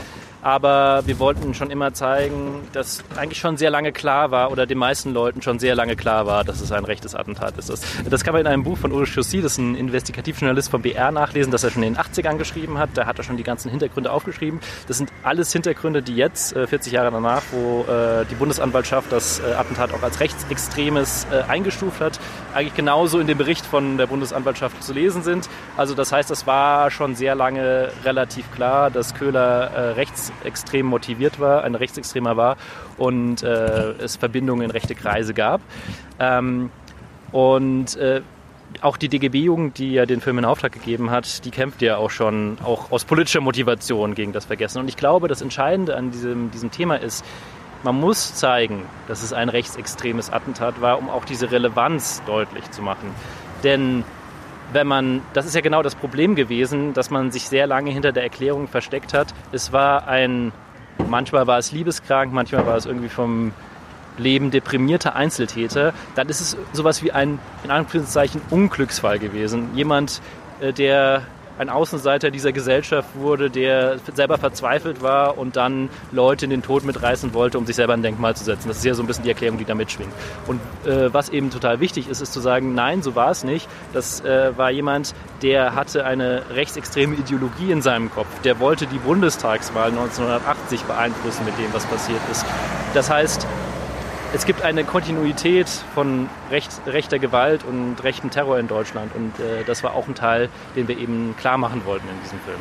[0.46, 4.78] Aber wir wollten schon immer zeigen, dass eigentlich schon sehr lange klar war oder den
[4.78, 7.68] meisten Leuten schon sehr lange klar war, dass es ein rechtes Attentat ist.
[7.68, 10.82] Das, das kann man in einem Buch von Ulrich Chaussy, das ist ein Investigativjournalist vom
[10.82, 12.90] BR, nachlesen, das er schon in den 80ern geschrieben hat.
[12.94, 14.60] Da hat er schon die ganzen Hintergründe aufgeschrieben.
[14.86, 19.40] Das sind alles Hintergründe, die jetzt, 40 äh, Jahre danach, wo äh, die Bundesanwaltschaft das
[19.40, 22.20] äh, Attentat auch als rechtsextremes eingestuft hat,
[22.54, 25.48] eigentlich genauso in dem Bericht von der Bundesanwaltschaft zu lesen sind.
[25.76, 31.40] Also das heißt, es war schon sehr lange relativ klar, dass Köhler rechts extrem motiviert
[31.40, 32.56] war, ein Rechtsextremer war
[32.96, 35.60] und äh, es Verbindungen in rechte Kreise gab.
[36.18, 36.70] Ähm,
[37.32, 38.22] und äh,
[38.80, 42.10] auch die DGB-Jugend, die ja den Film in Auftrag gegeben hat, die kämpft ja auch
[42.10, 44.80] schon auch aus politischer Motivation gegen das Vergessen.
[44.80, 47.24] Und ich glaube, das Entscheidende an diesem, diesem Thema ist,
[47.82, 52.82] man muss zeigen, dass es ein rechtsextremes Attentat war, um auch diese Relevanz deutlich zu
[52.82, 53.10] machen.
[53.62, 54.04] Denn
[54.72, 58.12] wenn man, das ist ja genau das Problem gewesen, dass man sich sehr lange hinter
[58.12, 59.28] der Erklärung versteckt hat.
[59.52, 60.52] Es war ein,
[61.08, 63.52] manchmal war es liebeskrank, manchmal war es irgendwie vom
[64.18, 65.92] Leben deprimierter Einzeltäter.
[66.14, 69.70] Dann ist es sowas wie ein, in Anführungszeichen, Unglücksfall gewesen.
[69.74, 70.20] Jemand,
[70.60, 71.22] äh, der
[71.58, 76.84] ein Außenseiter dieser Gesellschaft wurde, der selber verzweifelt war und dann Leute in den Tod
[76.84, 78.68] mitreißen wollte, um sich selber ein Denkmal zu setzen.
[78.68, 80.12] Das ist ja so ein bisschen die Erklärung, die da mitschwingt.
[80.46, 83.68] Und äh, was eben total wichtig ist, ist zu sagen, nein, so war es nicht.
[83.92, 88.28] Das äh, war jemand, der hatte eine rechtsextreme Ideologie in seinem Kopf.
[88.42, 92.44] Der wollte die Bundestagswahl 1980 beeinflussen mit dem, was passiert ist.
[92.94, 93.46] Das heißt,
[94.34, 99.14] es gibt eine Kontinuität von recht, rechter Gewalt und rechtem Terror in Deutschland.
[99.14, 102.40] Und äh, das war auch ein Teil, den wir eben klar machen wollten in diesem
[102.40, 102.58] Film.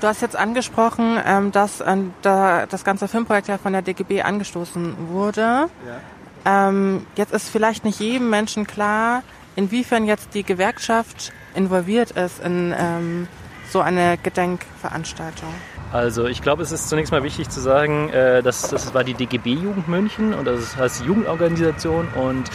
[0.00, 4.22] Du hast jetzt angesprochen, ähm, dass äh, da das ganze Filmprojekt ja von der DGB
[4.22, 5.68] angestoßen wurde.
[5.86, 6.68] Ja.
[6.68, 9.22] Ähm, jetzt ist vielleicht nicht jedem Menschen klar,
[9.56, 13.26] inwiefern jetzt die Gewerkschaft involviert ist in ähm,
[13.70, 15.52] so eine Gedenkveranstaltung.
[15.92, 19.14] Also ich glaube, es ist zunächst mal wichtig zu sagen, äh, dass das war die
[19.14, 22.50] DGB Jugend München und das heißt Jugendorganisation und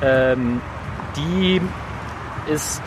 [0.00, 0.60] ähm,
[1.16, 1.60] die
[2.50, 2.82] ist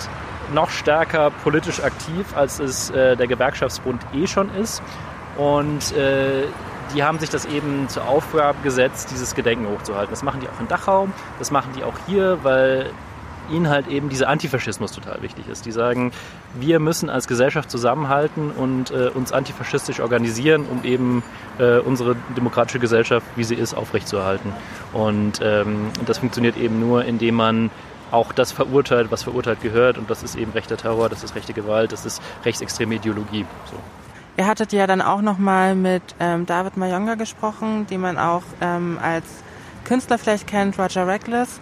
[0.53, 4.81] noch stärker politisch aktiv, als es äh, der Gewerkschaftsbund eh schon ist.
[5.37, 6.43] Und äh,
[6.93, 10.09] die haben sich das eben zur Aufgabe gesetzt, dieses Gedenken hochzuhalten.
[10.09, 11.07] Das machen die auch in Dachau,
[11.39, 12.91] das machen die auch hier, weil
[13.51, 15.65] ihnen halt eben dieser Antifaschismus total wichtig ist.
[15.65, 16.11] Die sagen,
[16.59, 21.23] wir müssen als Gesellschaft zusammenhalten und äh, uns antifaschistisch organisieren, um eben
[21.59, 24.53] äh, unsere demokratische Gesellschaft, wie sie ist, aufrechtzuerhalten.
[24.93, 27.69] Und ähm, das funktioniert eben nur, indem man
[28.11, 29.97] auch das verurteilt, was verurteilt gehört.
[29.97, 33.45] Und das ist eben rechter Terror, das ist rechte Gewalt, das ist rechtsextreme Ideologie.
[33.69, 33.77] So.
[34.37, 38.97] Ihr hattet ja dann auch nochmal mit ähm, David Mayonga gesprochen, den man auch ähm,
[39.01, 39.25] als
[39.83, 41.59] Künstler vielleicht kennt, Roger Reckless.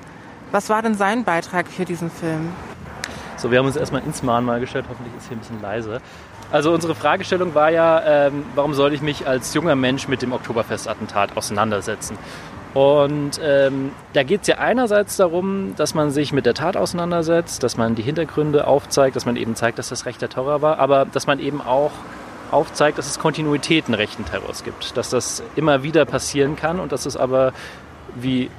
[0.51, 2.51] Was war denn sein Beitrag für diesen Film?
[3.37, 4.85] So, wir haben uns erstmal ins Mahnmal gestellt.
[4.89, 6.01] Hoffentlich ist hier ein bisschen leise.
[6.51, 10.33] Also unsere Fragestellung war ja, ähm, warum soll ich mich als junger Mensch mit dem
[10.33, 12.17] Oktoberfestattentat auseinandersetzen?
[12.73, 17.63] Und ähm, da geht es ja einerseits darum, dass man sich mit der Tat auseinandersetzt,
[17.63, 21.05] dass man die Hintergründe aufzeigt, dass man eben zeigt, dass das rechter Terror war, aber
[21.05, 21.91] dass man eben auch
[22.51, 27.05] aufzeigt, dass es Kontinuitäten rechten Terrors gibt, dass das immer wieder passieren kann und dass
[27.05, 27.53] es aber,
[28.15, 28.49] wie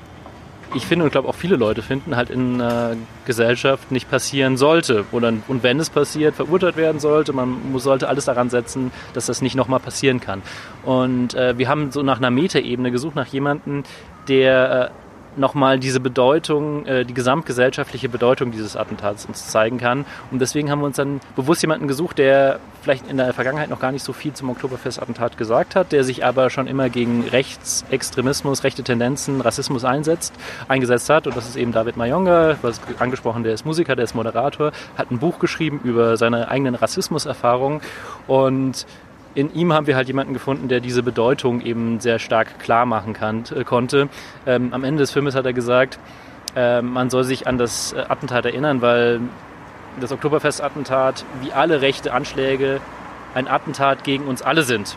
[0.74, 5.04] ich finde und glaube auch viele Leute finden, halt in einer Gesellschaft nicht passieren sollte.
[5.12, 7.32] Oder, und wenn es passiert, verurteilt werden sollte.
[7.32, 10.42] Man muss, sollte alles daran setzen, dass das nicht nochmal passieren kann.
[10.84, 13.82] Und äh, wir haben so nach einer Metaebene gesucht, nach jemandem,
[14.28, 20.04] der äh, nochmal diese Bedeutung, äh, die gesamtgesellschaftliche Bedeutung dieses Attentats uns zeigen kann.
[20.30, 23.80] Und deswegen haben wir uns dann bewusst jemanden gesucht, der vielleicht in der Vergangenheit noch
[23.80, 28.64] gar nicht so viel zum Oktoberfest-Attentat gesagt hat, der sich aber schon immer gegen Rechtsextremismus,
[28.64, 30.34] rechte Tendenzen, Rassismus einsetzt,
[30.68, 31.26] eingesetzt hat.
[31.26, 35.10] Und das ist eben David Mayonga, was angesprochen, der ist Musiker, der ist Moderator, hat
[35.10, 37.80] ein Buch geschrieben über seine eigenen Rassismuserfahrungen
[38.26, 38.86] und
[39.34, 43.12] in ihm haben wir halt jemanden gefunden, der diese Bedeutung eben sehr stark klar machen
[43.12, 44.08] kann, äh, konnte.
[44.46, 45.98] Ähm, am Ende des Filmes hat er gesagt,
[46.56, 49.20] äh, man soll sich an das äh, Attentat erinnern, weil
[50.00, 52.80] das Oktoberfest-Attentat wie alle rechte Anschläge
[53.34, 54.96] ein Attentat gegen uns alle sind.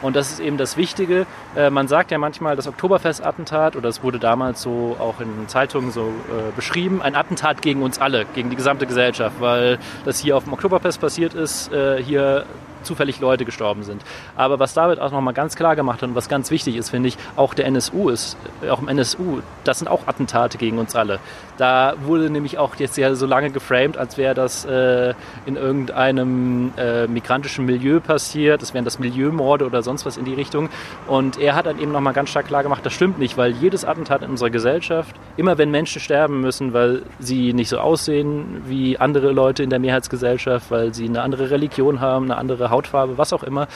[0.00, 1.26] Und das ist eben das Wichtige.
[1.56, 5.90] Äh, man sagt ja manchmal, das Oktoberfest-Attentat, oder es wurde damals so auch in Zeitungen
[5.90, 10.36] so äh, beschrieben, ein Attentat gegen uns alle, gegen die gesamte Gesellschaft, weil das hier
[10.36, 12.44] auf dem Oktoberfest passiert ist, äh, hier
[12.82, 14.02] zufällig Leute gestorben sind.
[14.36, 17.08] Aber was David auch nochmal ganz klar gemacht hat und was ganz wichtig ist, finde
[17.08, 20.94] ich, auch der NSU ist, äh, auch im NSU, das sind auch Attentate gegen uns
[20.94, 21.20] alle.
[21.56, 25.14] Da wurde nämlich auch jetzt ja so lange geframed, als wäre das äh,
[25.44, 30.34] in irgendeinem äh, migrantischen Milieu passiert, es wären das Milieumorde oder sonst was in die
[30.34, 30.68] Richtung.
[31.08, 33.84] Und er hat dann eben nochmal ganz stark klar gemacht, das stimmt nicht, weil jedes
[33.84, 38.98] Attentat in unserer Gesellschaft, immer wenn Menschen sterben müssen, weil sie nicht so aussehen wie
[38.98, 43.32] andere Leute in der Mehrheitsgesellschaft, weil sie eine andere Religion haben, eine andere Hautfarbe, was
[43.32, 43.68] auch immer.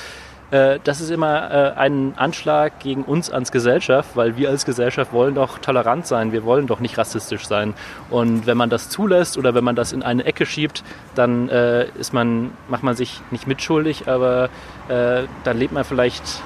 [0.53, 5.13] Äh, das ist immer äh, ein Anschlag gegen uns als Gesellschaft, weil wir als Gesellschaft
[5.13, 7.73] wollen doch tolerant sein, wir wollen doch nicht rassistisch sein.
[8.11, 11.87] Und wenn man das zulässt oder wenn man das in eine Ecke schiebt, dann äh,
[11.99, 14.51] ist man, macht man sich nicht mitschuldig, aber
[14.89, 16.43] dann lebt man vielleicht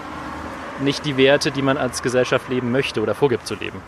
[0.80, 3.80] nicht die Werte, die man als Gesellschaft leben möchte oder vorgibt zu leben.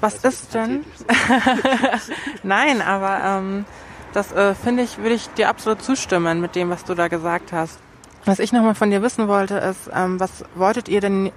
[0.00, 0.84] Was ist denn?
[2.42, 3.64] Nein, aber ähm,
[4.12, 7.52] das äh, finde ich, würde ich dir absolut zustimmen mit dem, was du da gesagt
[7.52, 7.78] hast.
[8.24, 11.32] Was ich nochmal von dir wissen wollte, ist, ähm, was wolltet ihr denn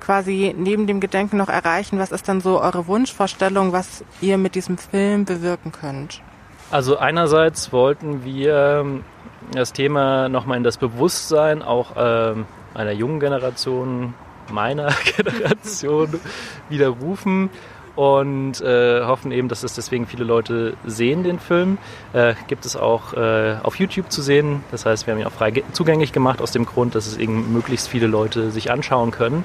[0.00, 1.98] quasi neben dem Gedenken noch erreichen?
[1.98, 6.22] Was ist dann so eure Wunschvorstellung, was ihr mit diesem Film bewirken könnt?
[6.70, 9.04] Also einerseits wollten wir ähm,
[9.52, 14.14] das Thema nochmal in das Bewusstsein auch ähm, einer jungen Generation,
[14.50, 16.20] meiner Generation
[16.68, 17.50] widerrufen
[17.96, 21.78] und äh, hoffen eben, dass es deswegen viele Leute sehen, den Film.
[22.12, 24.64] Äh, gibt es auch äh, auf YouTube zu sehen.
[24.70, 27.52] Das heißt, wir haben ihn auch frei zugänglich gemacht aus dem Grund, dass es eben
[27.52, 29.44] möglichst viele Leute sich anschauen können.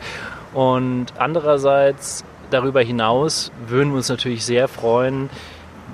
[0.53, 5.29] Und andererseits darüber hinaus würden wir uns natürlich sehr freuen,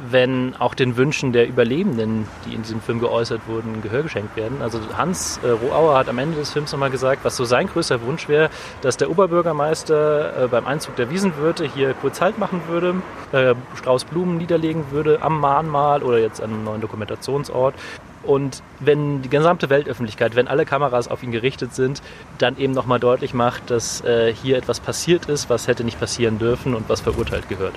[0.10, 4.62] wenn auch den Wünschen der Überlebenden, die in diesem Film geäußert wurden, Gehör geschenkt werden.
[4.62, 8.02] Also Hans äh, Rohauer hat am Ende des Films nochmal gesagt, was so sein größter
[8.02, 8.50] Wunsch wäre,
[8.82, 12.96] dass der Oberbürgermeister äh, beim Einzug der Wiesenwirte hier kurz Halt machen würde,
[13.32, 17.76] äh, Strauß Blumen niederlegen würde am Mahnmal oder jetzt an einem neuen Dokumentationsort.
[18.24, 22.02] Und wenn die gesamte Weltöffentlichkeit, wenn alle Kameras auf ihn gerichtet sind,
[22.38, 26.38] dann eben nochmal deutlich macht, dass äh, hier etwas passiert ist, was hätte nicht passieren
[26.38, 27.74] dürfen und was verurteilt gehört.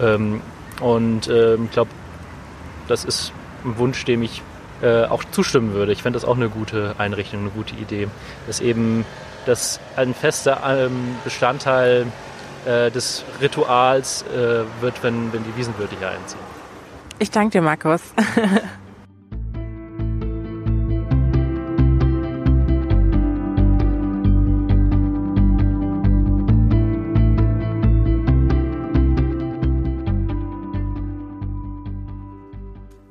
[0.00, 0.42] Ähm,
[0.80, 1.90] und äh, ich glaube,
[2.88, 3.32] das ist
[3.64, 4.42] ein Wunsch, dem ich
[4.82, 5.92] äh, auch zustimmen würde.
[5.92, 8.08] Ich fände das auch eine gute Einrichtung, eine gute Idee,
[8.46, 9.04] dass eben
[9.46, 12.06] das ein fester ähm, Bestandteil
[12.66, 16.40] äh, des Rituals äh, wird, wenn, wenn die hier einziehen.
[17.18, 18.00] Ich danke dir, Markus.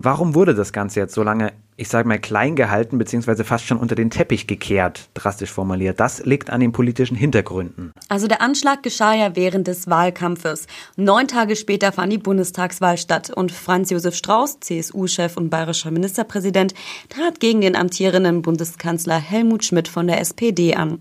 [0.01, 3.77] Warum wurde das Ganze jetzt so lange ich sage mal, klein gehalten beziehungsweise fast schon
[3.77, 5.99] unter den Teppich gekehrt, drastisch formuliert.
[5.99, 7.93] Das liegt an den politischen Hintergründen.
[8.09, 10.67] Also der Anschlag geschah ja während des Wahlkampfes.
[10.97, 16.73] Neun Tage später fand die Bundestagswahl statt und Franz Josef Strauß, CSU-Chef und bayerischer Ministerpräsident,
[17.07, 20.99] trat gegen den amtierenden Bundeskanzler Helmut Schmidt von der SPD an.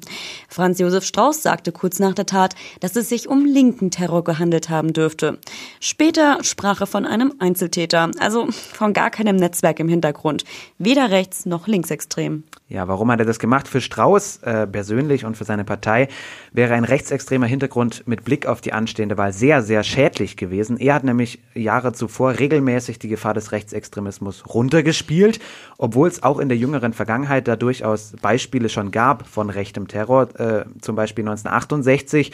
[0.48, 4.68] Franz Josef Strauß sagte kurz nach der Tat, dass es sich um linken Terror gehandelt
[4.68, 5.38] haben dürfte.
[5.80, 10.44] Später sprach er von einem Einzeltäter, also von gar keinem Netzwerk im Hintergrund
[10.78, 12.44] weder rechts noch linksextrem.
[12.68, 13.66] Ja, warum hat er das gemacht?
[13.66, 16.08] Für Strauß äh, persönlich und für seine Partei
[16.52, 20.76] wäre ein rechtsextremer Hintergrund mit Blick auf die anstehende Wahl sehr, sehr schädlich gewesen.
[20.76, 25.40] Er hat nämlich Jahre zuvor regelmäßig die Gefahr des Rechtsextremismus runtergespielt,
[25.78, 30.28] obwohl es auch in der jüngeren Vergangenheit da durchaus Beispiele schon gab von rechtem Terror,
[30.38, 32.32] äh, zum Beispiel 1968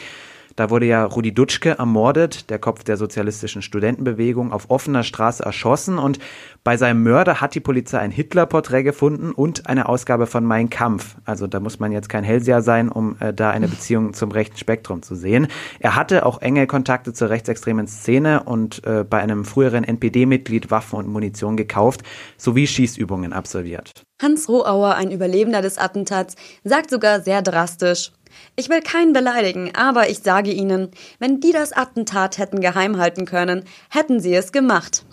[0.55, 5.97] da wurde ja Rudi Dutschke ermordet, der Kopf der sozialistischen Studentenbewegung, auf offener Straße erschossen
[5.97, 6.19] und
[6.63, 11.15] bei seinem Mörder hat die Polizei ein Hitler-Porträt gefunden und eine Ausgabe von Mein Kampf.
[11.25, 14.57] Also da muss man jetzt kein Hellseher sein, um äh, da eine Beziehung zum rechten
[14.57, 15.47] Spektrum zu sehen.
[15.79, 20.97] Er hatte auch enge Kontakte zur rechtsextremen Szene und äh, bei einem früheren NPD-Mitglied Waffen
[20.97, 22.01] und Munition gekauft,
[22.37, 23.91] sowie Schießübungen absolviert.
[24.21, 28.11] Hans Rohauer, ein Überlebender des Attentats, sagt sogar sehr drastisch,
[28.55, 33.25] ich will keinen beleidigen, aber ich sage Ihnen, wenn die das Attentat hätten geheim halten
[33.25, 35.05] können, hätten sie es gemacht.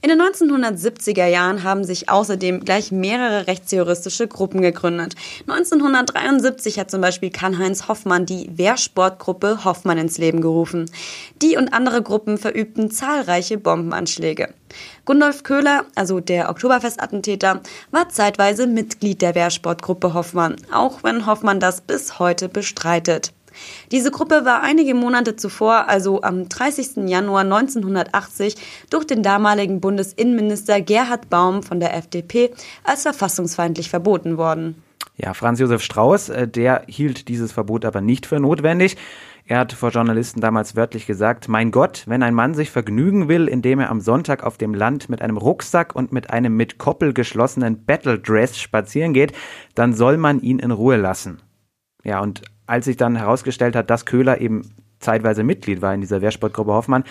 [0.00, 5.14] In den 1970er Jahren haben sich außerdem gleich mehrere rechtsjuristische Gruppen gegründet.
[5.46, 10.90] 1973 hat zum Beispiel Karl-Heinz Hoffmann die Wehrsportgruppe Hoffmann ins Leben gerufen.
[11.42, 14.54] Die und andere Gruppen verübten zahlreiche Bombenanschläge.
[15.04, 21.80] Gundolf Köhler, also der Oktoberfestattentäter, war zeitweise Mitglied der Wehrsportgruppe Hoffmann, auch wenn Hoffmann das
[21.80, 23.32] bis heute bestreitet.
[23.92, 27.08] Diese Gruppe war einige Monate zuvor, also am 30.
[27.08, 28.56] Januar 1980,
[28.90, 32.52] durch den damaligen Bundesinnenminister Gerhard Baum von der FDP
[32.84, 34.82] als verfassungsfeindlich verboten worden.
[35.16, 38.96] Ja, Franz Josef Strauß, äh, der hielt dieses Verbot aber nicht für notwendig.
[39.46, 43.48] Er hat vor Journalisten damals wörtlich gesagt, mein Gott, wenn ein Mann sich vergnügen will,
[43.48, 47.14] indem er am Sonntag auf dem Land mit einem Rucksack und mit einem mit Koppel
[47.14, 49.32] geschlossenen Battle Dress spazieren geht,
[49.74, 51.40] dann soll man ihn in Ruhe lassen.
[52.04, 54.62] Ja, und als sich dann herausgestellt hat, dass Köhler eben
[55.00, 57.04] zeitweise Mitglied war in dieser Wehrsportgruppe Hoffmann,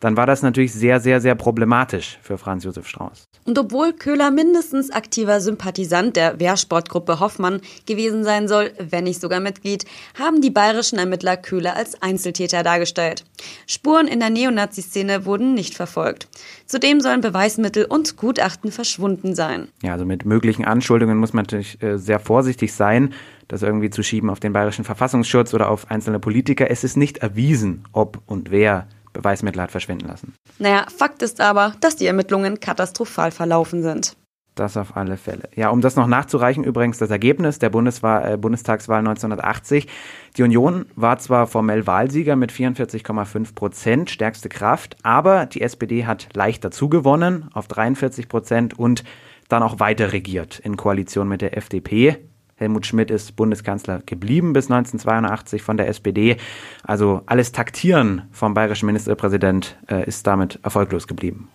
[0.00, 3.24] dann war das natürlich sehr, sehr, sehr problematisch für Franz Josef Strauß.
[3.44, 9.40] Und obwohl Köhler mindestens aktiver Sympathisant der Wehrsportgruppe Hoffmann gewesen sein soll, wenn nicht sogar
[9.40, 9.84] Mitglied,
[10.18, 13.24] haben die bayerischen Ermittler Köhler als Einzeltäter dargestellt.
[13.66, 16.28] Spuren in der Neonazi-Szene wurden nicht verfolgt.
[16.64, 19.68] Zudem sollen Beweismittel und Gutachten verschwunden sein.
[19.82, 23.12] Ja, also mit möglichen Anschuldigungen muss man natürlich äh, sehr vorsichtig sein
[23.50, 26.70] das irgendwie zu schieben auf den bayerischen Verfassungsschutz oder auf einzelne Politiker.
[26.70, 30.34] Es ist nicht erwiesen, ob und wer Beweismittel hat verschwinden lassen.
[30.58, 34.16] Naja, Fakt ist aber, dass die Ermittlungen katastrophal verlaufen sind.
[34.54, 35.48] Das auf alle Fälle.
[35.56, 39.88] Ja, um das noch nachzureichen, übrigens das Ergebnis der Bundeswahl, äh, Bundestagswahl 1980.
[40.36, 46.28] Die Union war zwar formell Wahlsieger mit 44,5 Prozent, stärkste Kraft, aber die SPD hat
[46.34, 49.02] leicht dazu gewonnen auf 43 Prozent und
[49.48, 52.18] dann auch weiter regiert in Koalition mit der FDP.
[52.60, 56.36] Helmut Schmidt ist Bundeskanzler geblieben bis 1982 von der SPD.
[56.84, 61.48] Also alles Taktieren vom bayerischen Ministerpräsident äh, ist damit erfolglos geblieben.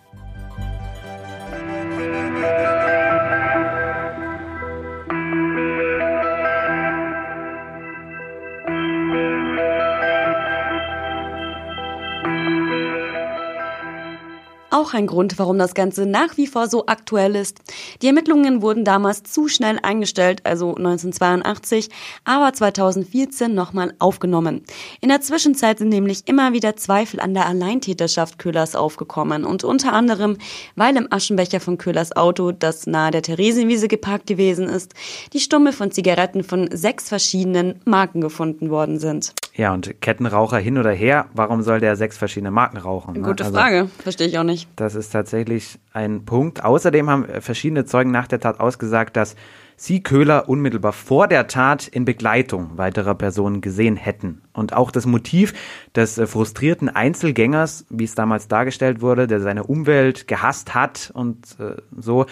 [14.76, 17.60] Auch ein Grund, warum das Ganze nach wie vor so aktuell ist.
[18.02, 21.88] Die Ermittlungen wurden damals zu schnell eingestellt, also 1982,
[22.24, 24.64] aber 2014 nochmal aufgenommen.
[25.00, 29.94] In der Zwischenzeit sind nämlich immer wieder Zweifel an der Alleintäterschaft Köhlers aufgekommen und unter
[29.94, 30.36] anderem,
[30.74, 34.92] weil im Aschenbecher von Köhlers Auto, das nahe der Theresienwiese geparkt gewesen ist,
[35.32, 39.32] die Stummel von Zigaretten von sechs verschiedenen Marken gefunden worden sind.
[39.56, 43.14] Ja, und Kettenraucher hin oder her, warum soll der sechs verschiedene Marken rauchen?
[43.14, 43.22] Ne?
[43.22, 44.68] Gute also, Frage, verstehe ich auch nicht.
[44.76, 46.62] Das ist tatsächlich ein Punkt.
[46.62, 49.34] Außerdem haben verschiedene Zeugen nach der Tat ausgesagt, dass
[49.76, 54.42] sie Köhler unmittelbar vor der Tat in Begleitung weiterer Personen gesehen hätten.
[54.52, 55.54] Und auch das Motiv
[55.94, 61.56] des äh, frustrierten Einzelgängers, wie es damals dargestellt wurde, der seine Umwelt gehasst hat und
[61.60, 62.26] äh, so,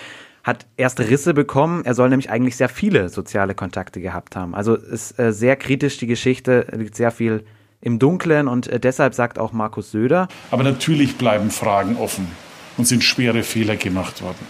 [0.45, 1.85] hat erste Risse bekommen.
[1.85, 4.55] Er soll nämlich eigentlich sehr viele soziale Kontakte gehabt haben.
[4.55, 7.45] Also ist äh, sehr kritisch die Geschichte, liegt sehr viel
[7.81, 10.29] im Dunkeln und äh, deshalb sagt auch Markus Söder.
[10.51, 12.29] Aber natürlich bleiben Fragen offen
[12.77, 14.47] und sind schwere Fehler gemacht worden.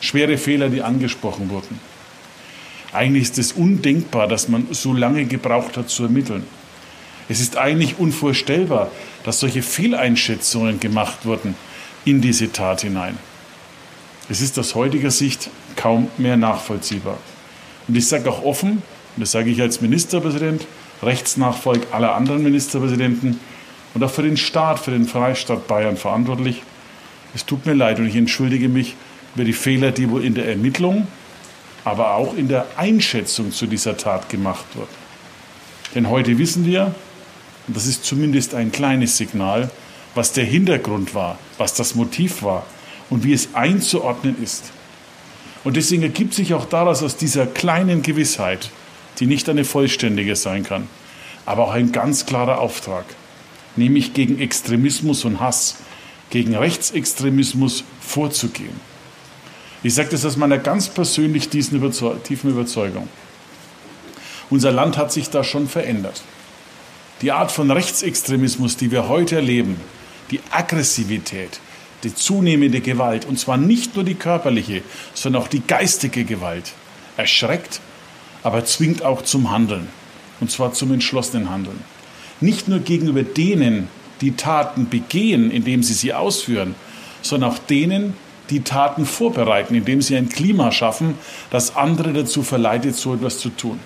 [0.00, 1.80] Schwere Fehler, die angesprochen wurden.
[2.92, 6.44] Eigentlich ist es undenkbar, dass man so lange gebraucht hat zu ermitteln.
[7.28, 8.90] Es ist eigentlich unvorstellbar,
[9.24, 11.54] dass solche Fehleinschätzungen gemacht wurden
[12.04, 13.16] in diese Tat hinein.
[14.28, 17.18] Es ist aus heutiger Sicht kaum mehr nachvollziehbar.
[17.88, 18.82] Und ich sage auch offen,
[19.16, 20.66] und das sage ich als Ministerpräsident,
[21.02, 23.40] Rechtsnachfolg aller anderen Ministerpräsidenten
[23.94, 26.62] und auch für den Staat, für den Freistaat Bayern verantwortlich.
[27.34, 28.94] Es tut mir leid und ich entschuldige mich
[29.34, 31.06] über die Fehler, die wohl in der Ermittlung,
[31.84, 35.02] aber auch in der Einschätzung zu dieser Tat gemacht wurden.
[35.94, 36.94] Denn heute wissen wir,
[37.66, 39.70] und das ist zumindest ein kleines Signal,
[40.14, 42.66] was der Hintergrund war, was das Motiv war,
[43.12, 44.72] und wie es einzuordnen ist.
[45.64, 48.70] Und deswegen ergibt sich auch daraus aus dieser kleinen Gewissheit,
[49.18, 50.88] die nicht eine vollständige sein kann,
[51.44, 53.04] aber auch ein ganz klarer Auftrag,
[53.76, 55.76] nämlich gegen Extremismus und Hass,
[56.30, 58.80] gegen Rechtsextremismus vorzugehen.
[59.82, 63.08] Ich sage das aus meiner ganz persönlich tiefen Überzeugung.
[64.48, 66.22] Unser Land hat sich da schon verändert.
[67.20, 69.78] Die Art von Rechtsextremismus, die wir heute erleben,
[70.30, 71.60] die Aggressivität,
[72.04, 74.82] die zunehmende Gewalt, und zwar nicht nur die körperliche,
[75.14, 76.72] sondern auch die geistige Gewalt,
[77.16, 77.80] erschreckt,
[78.42, 79.88] aber zwingt auch zum Handeln,
[80.40, 81.80] und zwar zum entschlossenen Handeln.
[82.40, 83.88] Nicht nur gegenüber denen,
[84.20, 86.74] die Taten begehen, indem sie sie ausführen,
[87.22, 88.14] sondern auch denen,
[88.50, 91.14] die Taten vorbereiten, indem sie ein Klima schaffen,
[91.50, 93.78] das andere dazu verleitet, so etwas zu tun.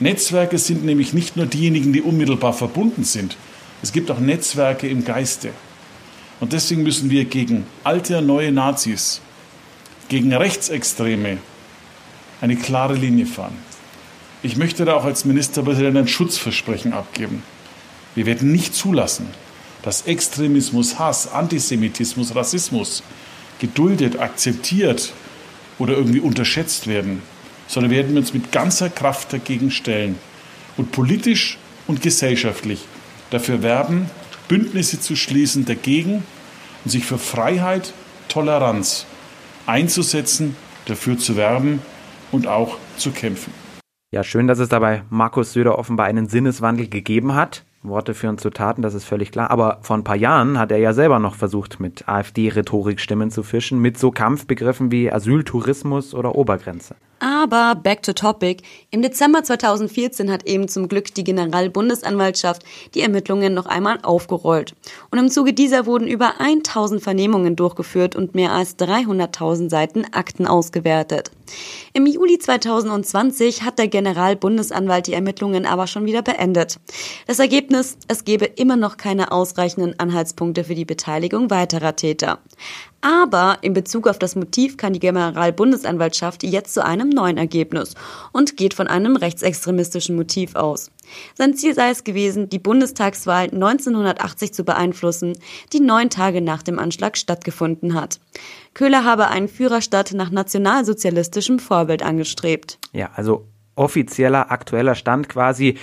[0.00, 3.36] Netzwerke sind nämlich nicht nur diejenigen, die unmittelbar verbunden sind.
[3.82, 5.50] Es gibt auch Netzwerke im Geiste.
[6.40, 9.20] Und deswegen müssen wir gegen alte und neue Nazis,
[10.08, 11.38] gegen Rechtsextreme
[12.40, 13.56] eine klare Linie fahren.
[14.42, 17.42] Ich möchte da auch als Ministerpräsident ein Schutzversprechen abgeben.
[18.14, 19.28] Wir werden nicht zulassen,
[19.82, 23.02] dass Extremismus, Hass, Antisemitismus, Rassismus
[23.58, 25.12] geduldet, akzeptiert
[25.78, 27.22] oder irgendwie unterschätzt werden,
[27.66, 30.16] sondern werden wir uns mit ganzer Kraft dagegen stellen
[30.76, 32.80] und politisch und gesellschaftlich
[33.30, 34.08] dafür werben,
[34.48, 36.24] Bündnisse zu schließen dagegen
[36.84, 37.92] und sich für Freiheit,
[38.28, 39.06] Toleranz
[39.66, 41.80] einzusetzen, dafür zu werben
[42.32, 43.52] und auch zu kämpfen.
[44.10, 47.64] Ja, schön, dass es dabei Markus Söder offenbar einen Sinneswandel gegeben hat.
[47.82, 49.50] Worte führen zu Taten, das ist völlig klar.
[49.50, 53.42] Aber vor ein paar Jahren hat er ja selber noch versucht, mit AfD-Rhetorik Stimmen zu
[53.42, 56.96] fischen, mit so Kampfbegriffen wie Asyltourismus oder Obergrenze.
[57.20, 58.62] Aber back to topic.
[58.90, 62.62] Im Dezember 2014 hat eben zum Glück die Generalbundesanwaltschaft
[62.94, 64.74] die Ermittlungen noch einmal aufgerollt.
[65.10, 70.46] Und im Zuge dieser wurden über 1000 Vernehmungen durchgeführt und mehr als 300.000 Seiten Akten
[70.46, 71.30] ausgewertet.
[71.92, 76.78] Im Juli 2020 hat der Generalbundesanwalt die Ermittlungen aber schon wieder beendet.
[77.26, 82.38] Das Ergebnis, es gebe immer noch keine ausreichenden Anhaltspunkte für die Beteiligung weiterer Täter.
[83.00, 87.94] Aber in Bezug auf das Motiv kann die Generalbundesanwaltschaft jetzt zu einem neuen Ergebnis
[88.32, 90.90] und geht von einem rechtsextremistischen Motiv aus.
[91.34, 95.38] Sein Ziel sei es gewesen, die Bundestagswahl 1980 zu beeinflussen,
[95.72, 98.18] die neun Tage nach dem Anschlag stattgefunden hat.
[98.74, 102.78] Köhler habe einen Führerstadt nach nationalsozialistischem Vorbild angestrebt.
[102.92, 103.46] Ja, also
[103.76, 105.78] offizieller aktueller Stand quasi.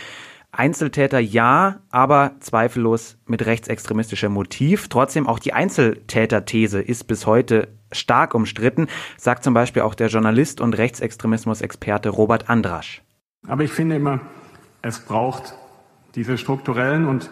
[0.59, 4.87] Einzeltäter ja, aber zweifellos mit rechtsextremistischem Motiv.
[4.87, 8.87] Trotzdem auch die Einzeltäter-These ist bis heute stark umstritten,
[9.17, 13.01] sagt zum Beispiel auch der Journalist und Rechtsextremismus-Experte Robert Andrasch.
[13.47, 14.21] Aber ich finde immer,
[14.81, 15.55] es braucht
[16.15, 17.29] diese strukturellen und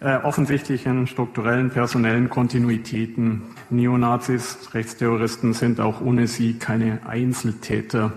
[0.00, 3.42] äh, offensichtlichen strukturellen personellen Kontinuitäten.
[3.70, 8.12] Neonazis, Rechtsterroristen sind auch ohne sie keine Einzeltäter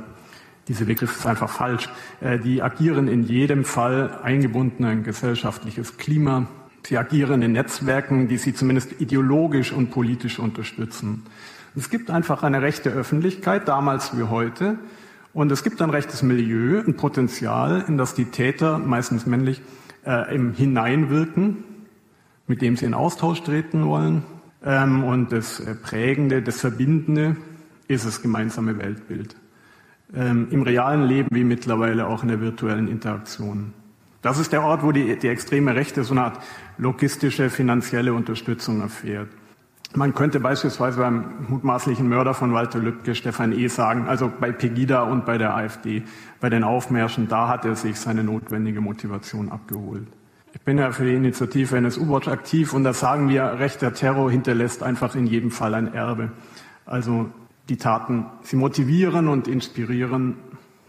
[0.68, 1.90] dieser Begriff ist einfach falsch.
[2.22, 6.48] Äh, die agieren in jedem Fall eingebunden in ein gesellschaftliches Klima.
[6.84, 11.24] Sie agieren in Netzwerken, die sie zumindest ideologisch und politisch unterstützen.
[11.76, 14.78] Es gibt einfach eine rechte Öffentlichkeit, damals wie heute,
[15.34, 19.62] und es gibt ein rechtes Milieu, ein Potenzial, in das die Täter, meistens männlich,
[20.06, 21.66] äh, im hineinwirken,
[22.48, 24.24] mit dem sie in Austausch treten wollen.
[24.64, 27.36] Ähm, und das äh, Prägende, das Verbindende
[27.90, 29.36] ist das gemeinsame Weltbild.
[30.16, 33.74] Ähm, Im realen Leben wie mittlerweile auch in der virtuellen Interaktion.
[34.22, 36.40] Das ist der Ort, wo die, die extreme Rechte so eine Art
[36.78, 39.28] logistische, finanzielle Unterstützung erfährt.
[39.94, 43.68] Man könnte beispielsweise beim mutmaßlichen Mörder von Walter Lübcke, Stefan E.
[43.68, 46.04] sagen, also bei Pegida und bei der AfD,
[46.42, 50.08] bei den Aufmärschen, da hat er sich seine notwendige Motivation abgeholt.
[50.54, 54.84] Ich bin ja für die Initiative NSU-Watch aktiv und da sagen wir, rechter Terror hinterlässt
[54.84, 56.32] einfach in jedem Fall ein Erbe.
[56.86, 57.30] Also
[57.70, 60.36] die Taten, sie motivieren und inspirieren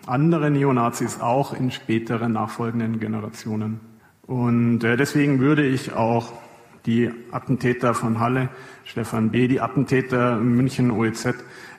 [0.06, 3.80] andere Neonazis auch in späteren nachfolgenden Generationen.
[4.26, 6.32] Und äh, deswegen würde ich auch
[6.86, 8.48] die Attentäter von Halle,
[8.84, 11.34] Stefan B., die Attentäter München OEZ,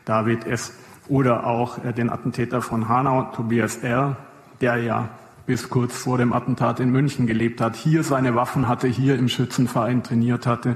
[0.06, 0.74] David S.
[1.08, 4.18] oder auch äh, den Attentäter von Hanau, Tobias R.,
[4.60, 5.10] der ja
[5.46, 9.30] bis kurz vor dem Attentat in München gelebt hat, hier seine Waffen hatte, hier im
[9.30, 10.76] Schützenverein trainiert hatte,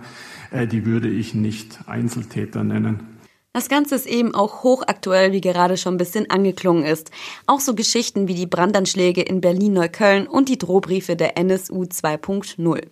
[0.52, 3.21] äh, die würde ich nicht Einzeltäter nennen.
[3.54, 7.12] Das Ganze ist eben auch hochaktuell, wie gerade schon ein bisschen angeklungen ist.
[7.48, 12.88] Auch so Geschichten wie die Brandanschläge in Berlin-Neukölln und die Drohbriefe der NSU 2.0.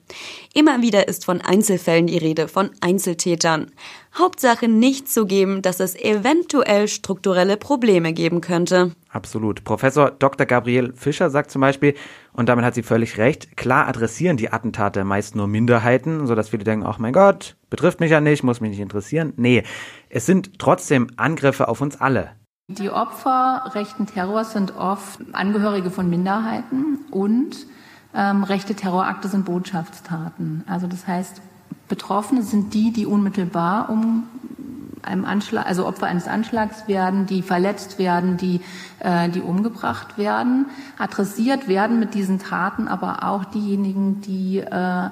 [0.53, 3.71] Immer wieder ist von Einzelfällen die Rede, von Einzeltätern.
[4.19, 8.91] Hauptsache nicht zugeben, dass es eventuell strukturelle Probleme geben könnte.
[9.09, 9.63] Absolut.
[9.63, 10.45] Professor Dr.
[10.45, 11.95] Gabriel Fischer sagt zum Beispiel,
[12.33, 16.63] und damit hat sie völlig recht, klar adressieren die Attentate meist nur Minderheiten, sodass viele
[16.63, 19.33] denken, ach mein Gott, betrifft mich ja nicht, muss mich nicht interessieren.
[19.37, 19.63] Nee,
[20.09, 22.31] es sind trotzdem Angriffe auf uns alle.
[22.67, 27.65] Die Opfer rechten Terrors sind oft Angehörige von Minderheiten und
[28.13, 30.63] ähm, rechte Terrorakte sind Botschaftstaten.
[30.67, 31.41] Also das heißt,
[31.87, 34.23] Betroffene sind die, die unmittelbar um
[35.01, 38.61] einem Anschlag, also Opfer eines Anschlags werden, die verletzt werden, die,
[38.99, 40.67] äh, die umgebracht werden.
[40.97, 45.09] Adressiert werden mit diesen Taten aber auch diejenigen, die, äh,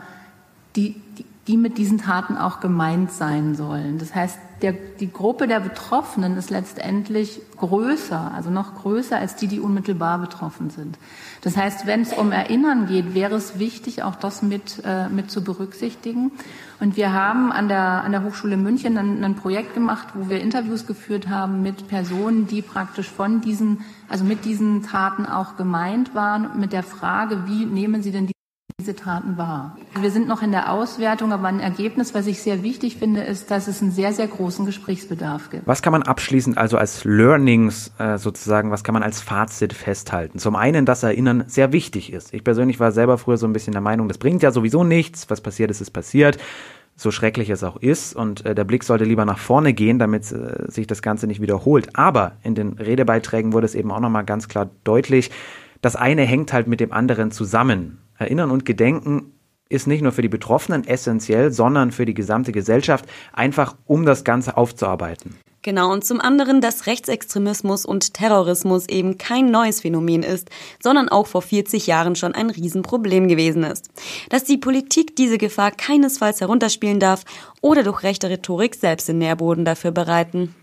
[0.75, 3.97] die, die, die mit diesen Taten auch gemeint sein sollen.
[3.97, 9.47] Das heißt, der, die Gruppe der Betroffenen ist letztendlich größer, also noch größer als die,
[9.47, 10.97] die unmittelbar betroffen sind.
[11.41, 15.29] Das heißt, wenn es um Erinnern geht, wäre es wichtig, auch das mit, äh, mit
[15.29, 16.31] zu berücksichtigen.
[16.79, 20.41] Und wir haben an der, an der Hochschule München ein, ein Projekt gemacht, wo wir
[20.41, 26.15] Interviews geführt haben mit Personen, die praktisch von diesen, also mit diesen Taten auch gemeint
[26.15, 28.36] waren, mit der Frage, wie nehmen sie denn die
[28.79, 29.75] diese Taten wahr.
[29.99, 33.49] Wir sind noch in der Auswertung, aber ein Ergebnis, was ich sehr wichtig finde, ist,
[33.49, 35.65] dass es einen sehr, sehr großen Gesprächsbedarf gibt.
[35.65, 40.37] Was kann man abschließend also als Learnings äh, sozusagen, was kann man als Fazit festhalten?
[40.37, 42.35] Zum einen, dass Erinnern sehr wichtig ist.
[42.35, 45.27] Ich persönlich war selber früher so ein bisschen der Meinung, das bringt ja sowieso nichts,
[45.27, 46.37] was passiert ist, ist passiert
[46.99, 48.15] so schrecklich es auch ist.
[48.15, 51.41] Und äh, der Blick sollte lieber nach vorne gehen, damit äh, sich das Ganze nicht
[51.41, 51.95] wiederholt.
[51.95, 55.29] Aber in den Redebeiträgen wurde es eben auch nochmal ganz klar deutlich,
[55.81, 57.99] das eine hängt halt mit dem anderen zusammen.
[58.17, 59.33] Erinnern und Gedenken
[59.69, 64.23] ist nicht nur für die Betroffenen essentiell, sondern für die gesamte Gesellschaft, einfach um das
[64.23, 65.35] Ganze aufzuarbeiten.
[65.63, 70.49] Genau, und zum anderen, dass Rechtsextremismus und Terrorismus eben kein neues Phänomen ist,
[70.81, 73.89] sondern auch vor 40 Jahren schon ein Riesenproblem gewesen ist.
[74.29, 77.25] Dass die Politik diese Gefahr keinesfalls herunterspielen darf
[77.59, 80.55] oder durch rechte Rhetorik selbst den Nährboden dafür bereiten.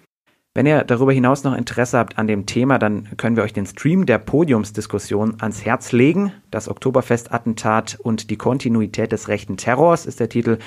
[0.56, 3.66] Wenn ihr darüber hinaus noch Interesse habt an dem Thema, dann können wir euch den
[3.66, 6.32] Stream der Podiumsdiskussion ans Herz legen.
[6.52, 10.58] Das Oktoberfest-Attentat und die Kontinuität des rechten Terrors ist der Titel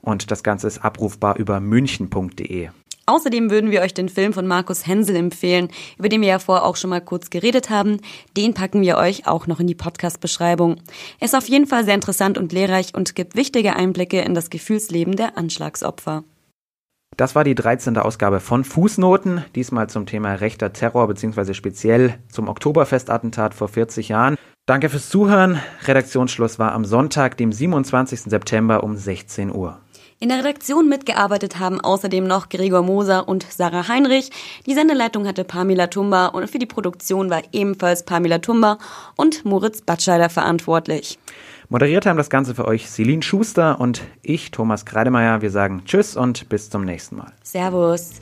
[0.00, 2.70] und das Ganze ist abrufbar über münchen.de.
[3.08, 6.64] Außerdem würden wir euch den Film von Markus Hensel empfehlen, über den wir ja vorher
[6.64, 8.00] auch schon mal kurz geredet haben.
[8.36, 10.78] Den packen wir euch auch noch in die Podcast-Beschreibung.
[11.20, 14.50] Er ist auf jeden Fall sehr interessant und lehrreich und gibt wichtige Einblicke in das
[14.50, 16.24] Gefühlsleben der Anschlagsopfer.
[17.16, 17.96] Das war die 13.
[17.98, 21.54] Ausgabe von Fußnoten, diesmal zum Thema rechter Terror bzw.
[21.54, 24.36] speziell zum Oktoberfestattentat vor 40 Jahren.
[24.66, 25.60] Danke fürs Zuhören.
[25.84, 28.22] Redaktionsschluss war am Sonntag, dem 27.
[28.22, 29.78] September um 16 Uhr.
[30.18, 34.30] In der Redaktion mitgearbeitet haben außerdem noch Gregor Moser und Sarah Heinrich.
[34.64, 38.78] Die Sendeleitung hatte Pamela Tumba und für die Produktion war ebenfalls Pamela Tumba
[39.16, 41.18] und Moritz Batscheider verantwortlich.
[41.68, 45.42] Moderiert haben das Ganze für euch Celine Schuster und ich, Thomas Kreidemeier.
[45.42, 47.32] Wir sagen Tschüss und bis zum nächsten Mal.
[47.42, 48.20] Servus.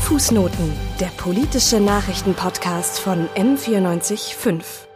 [0.00, 4.87] Fußnoten, der politische Nachrichtenpodcast von M945.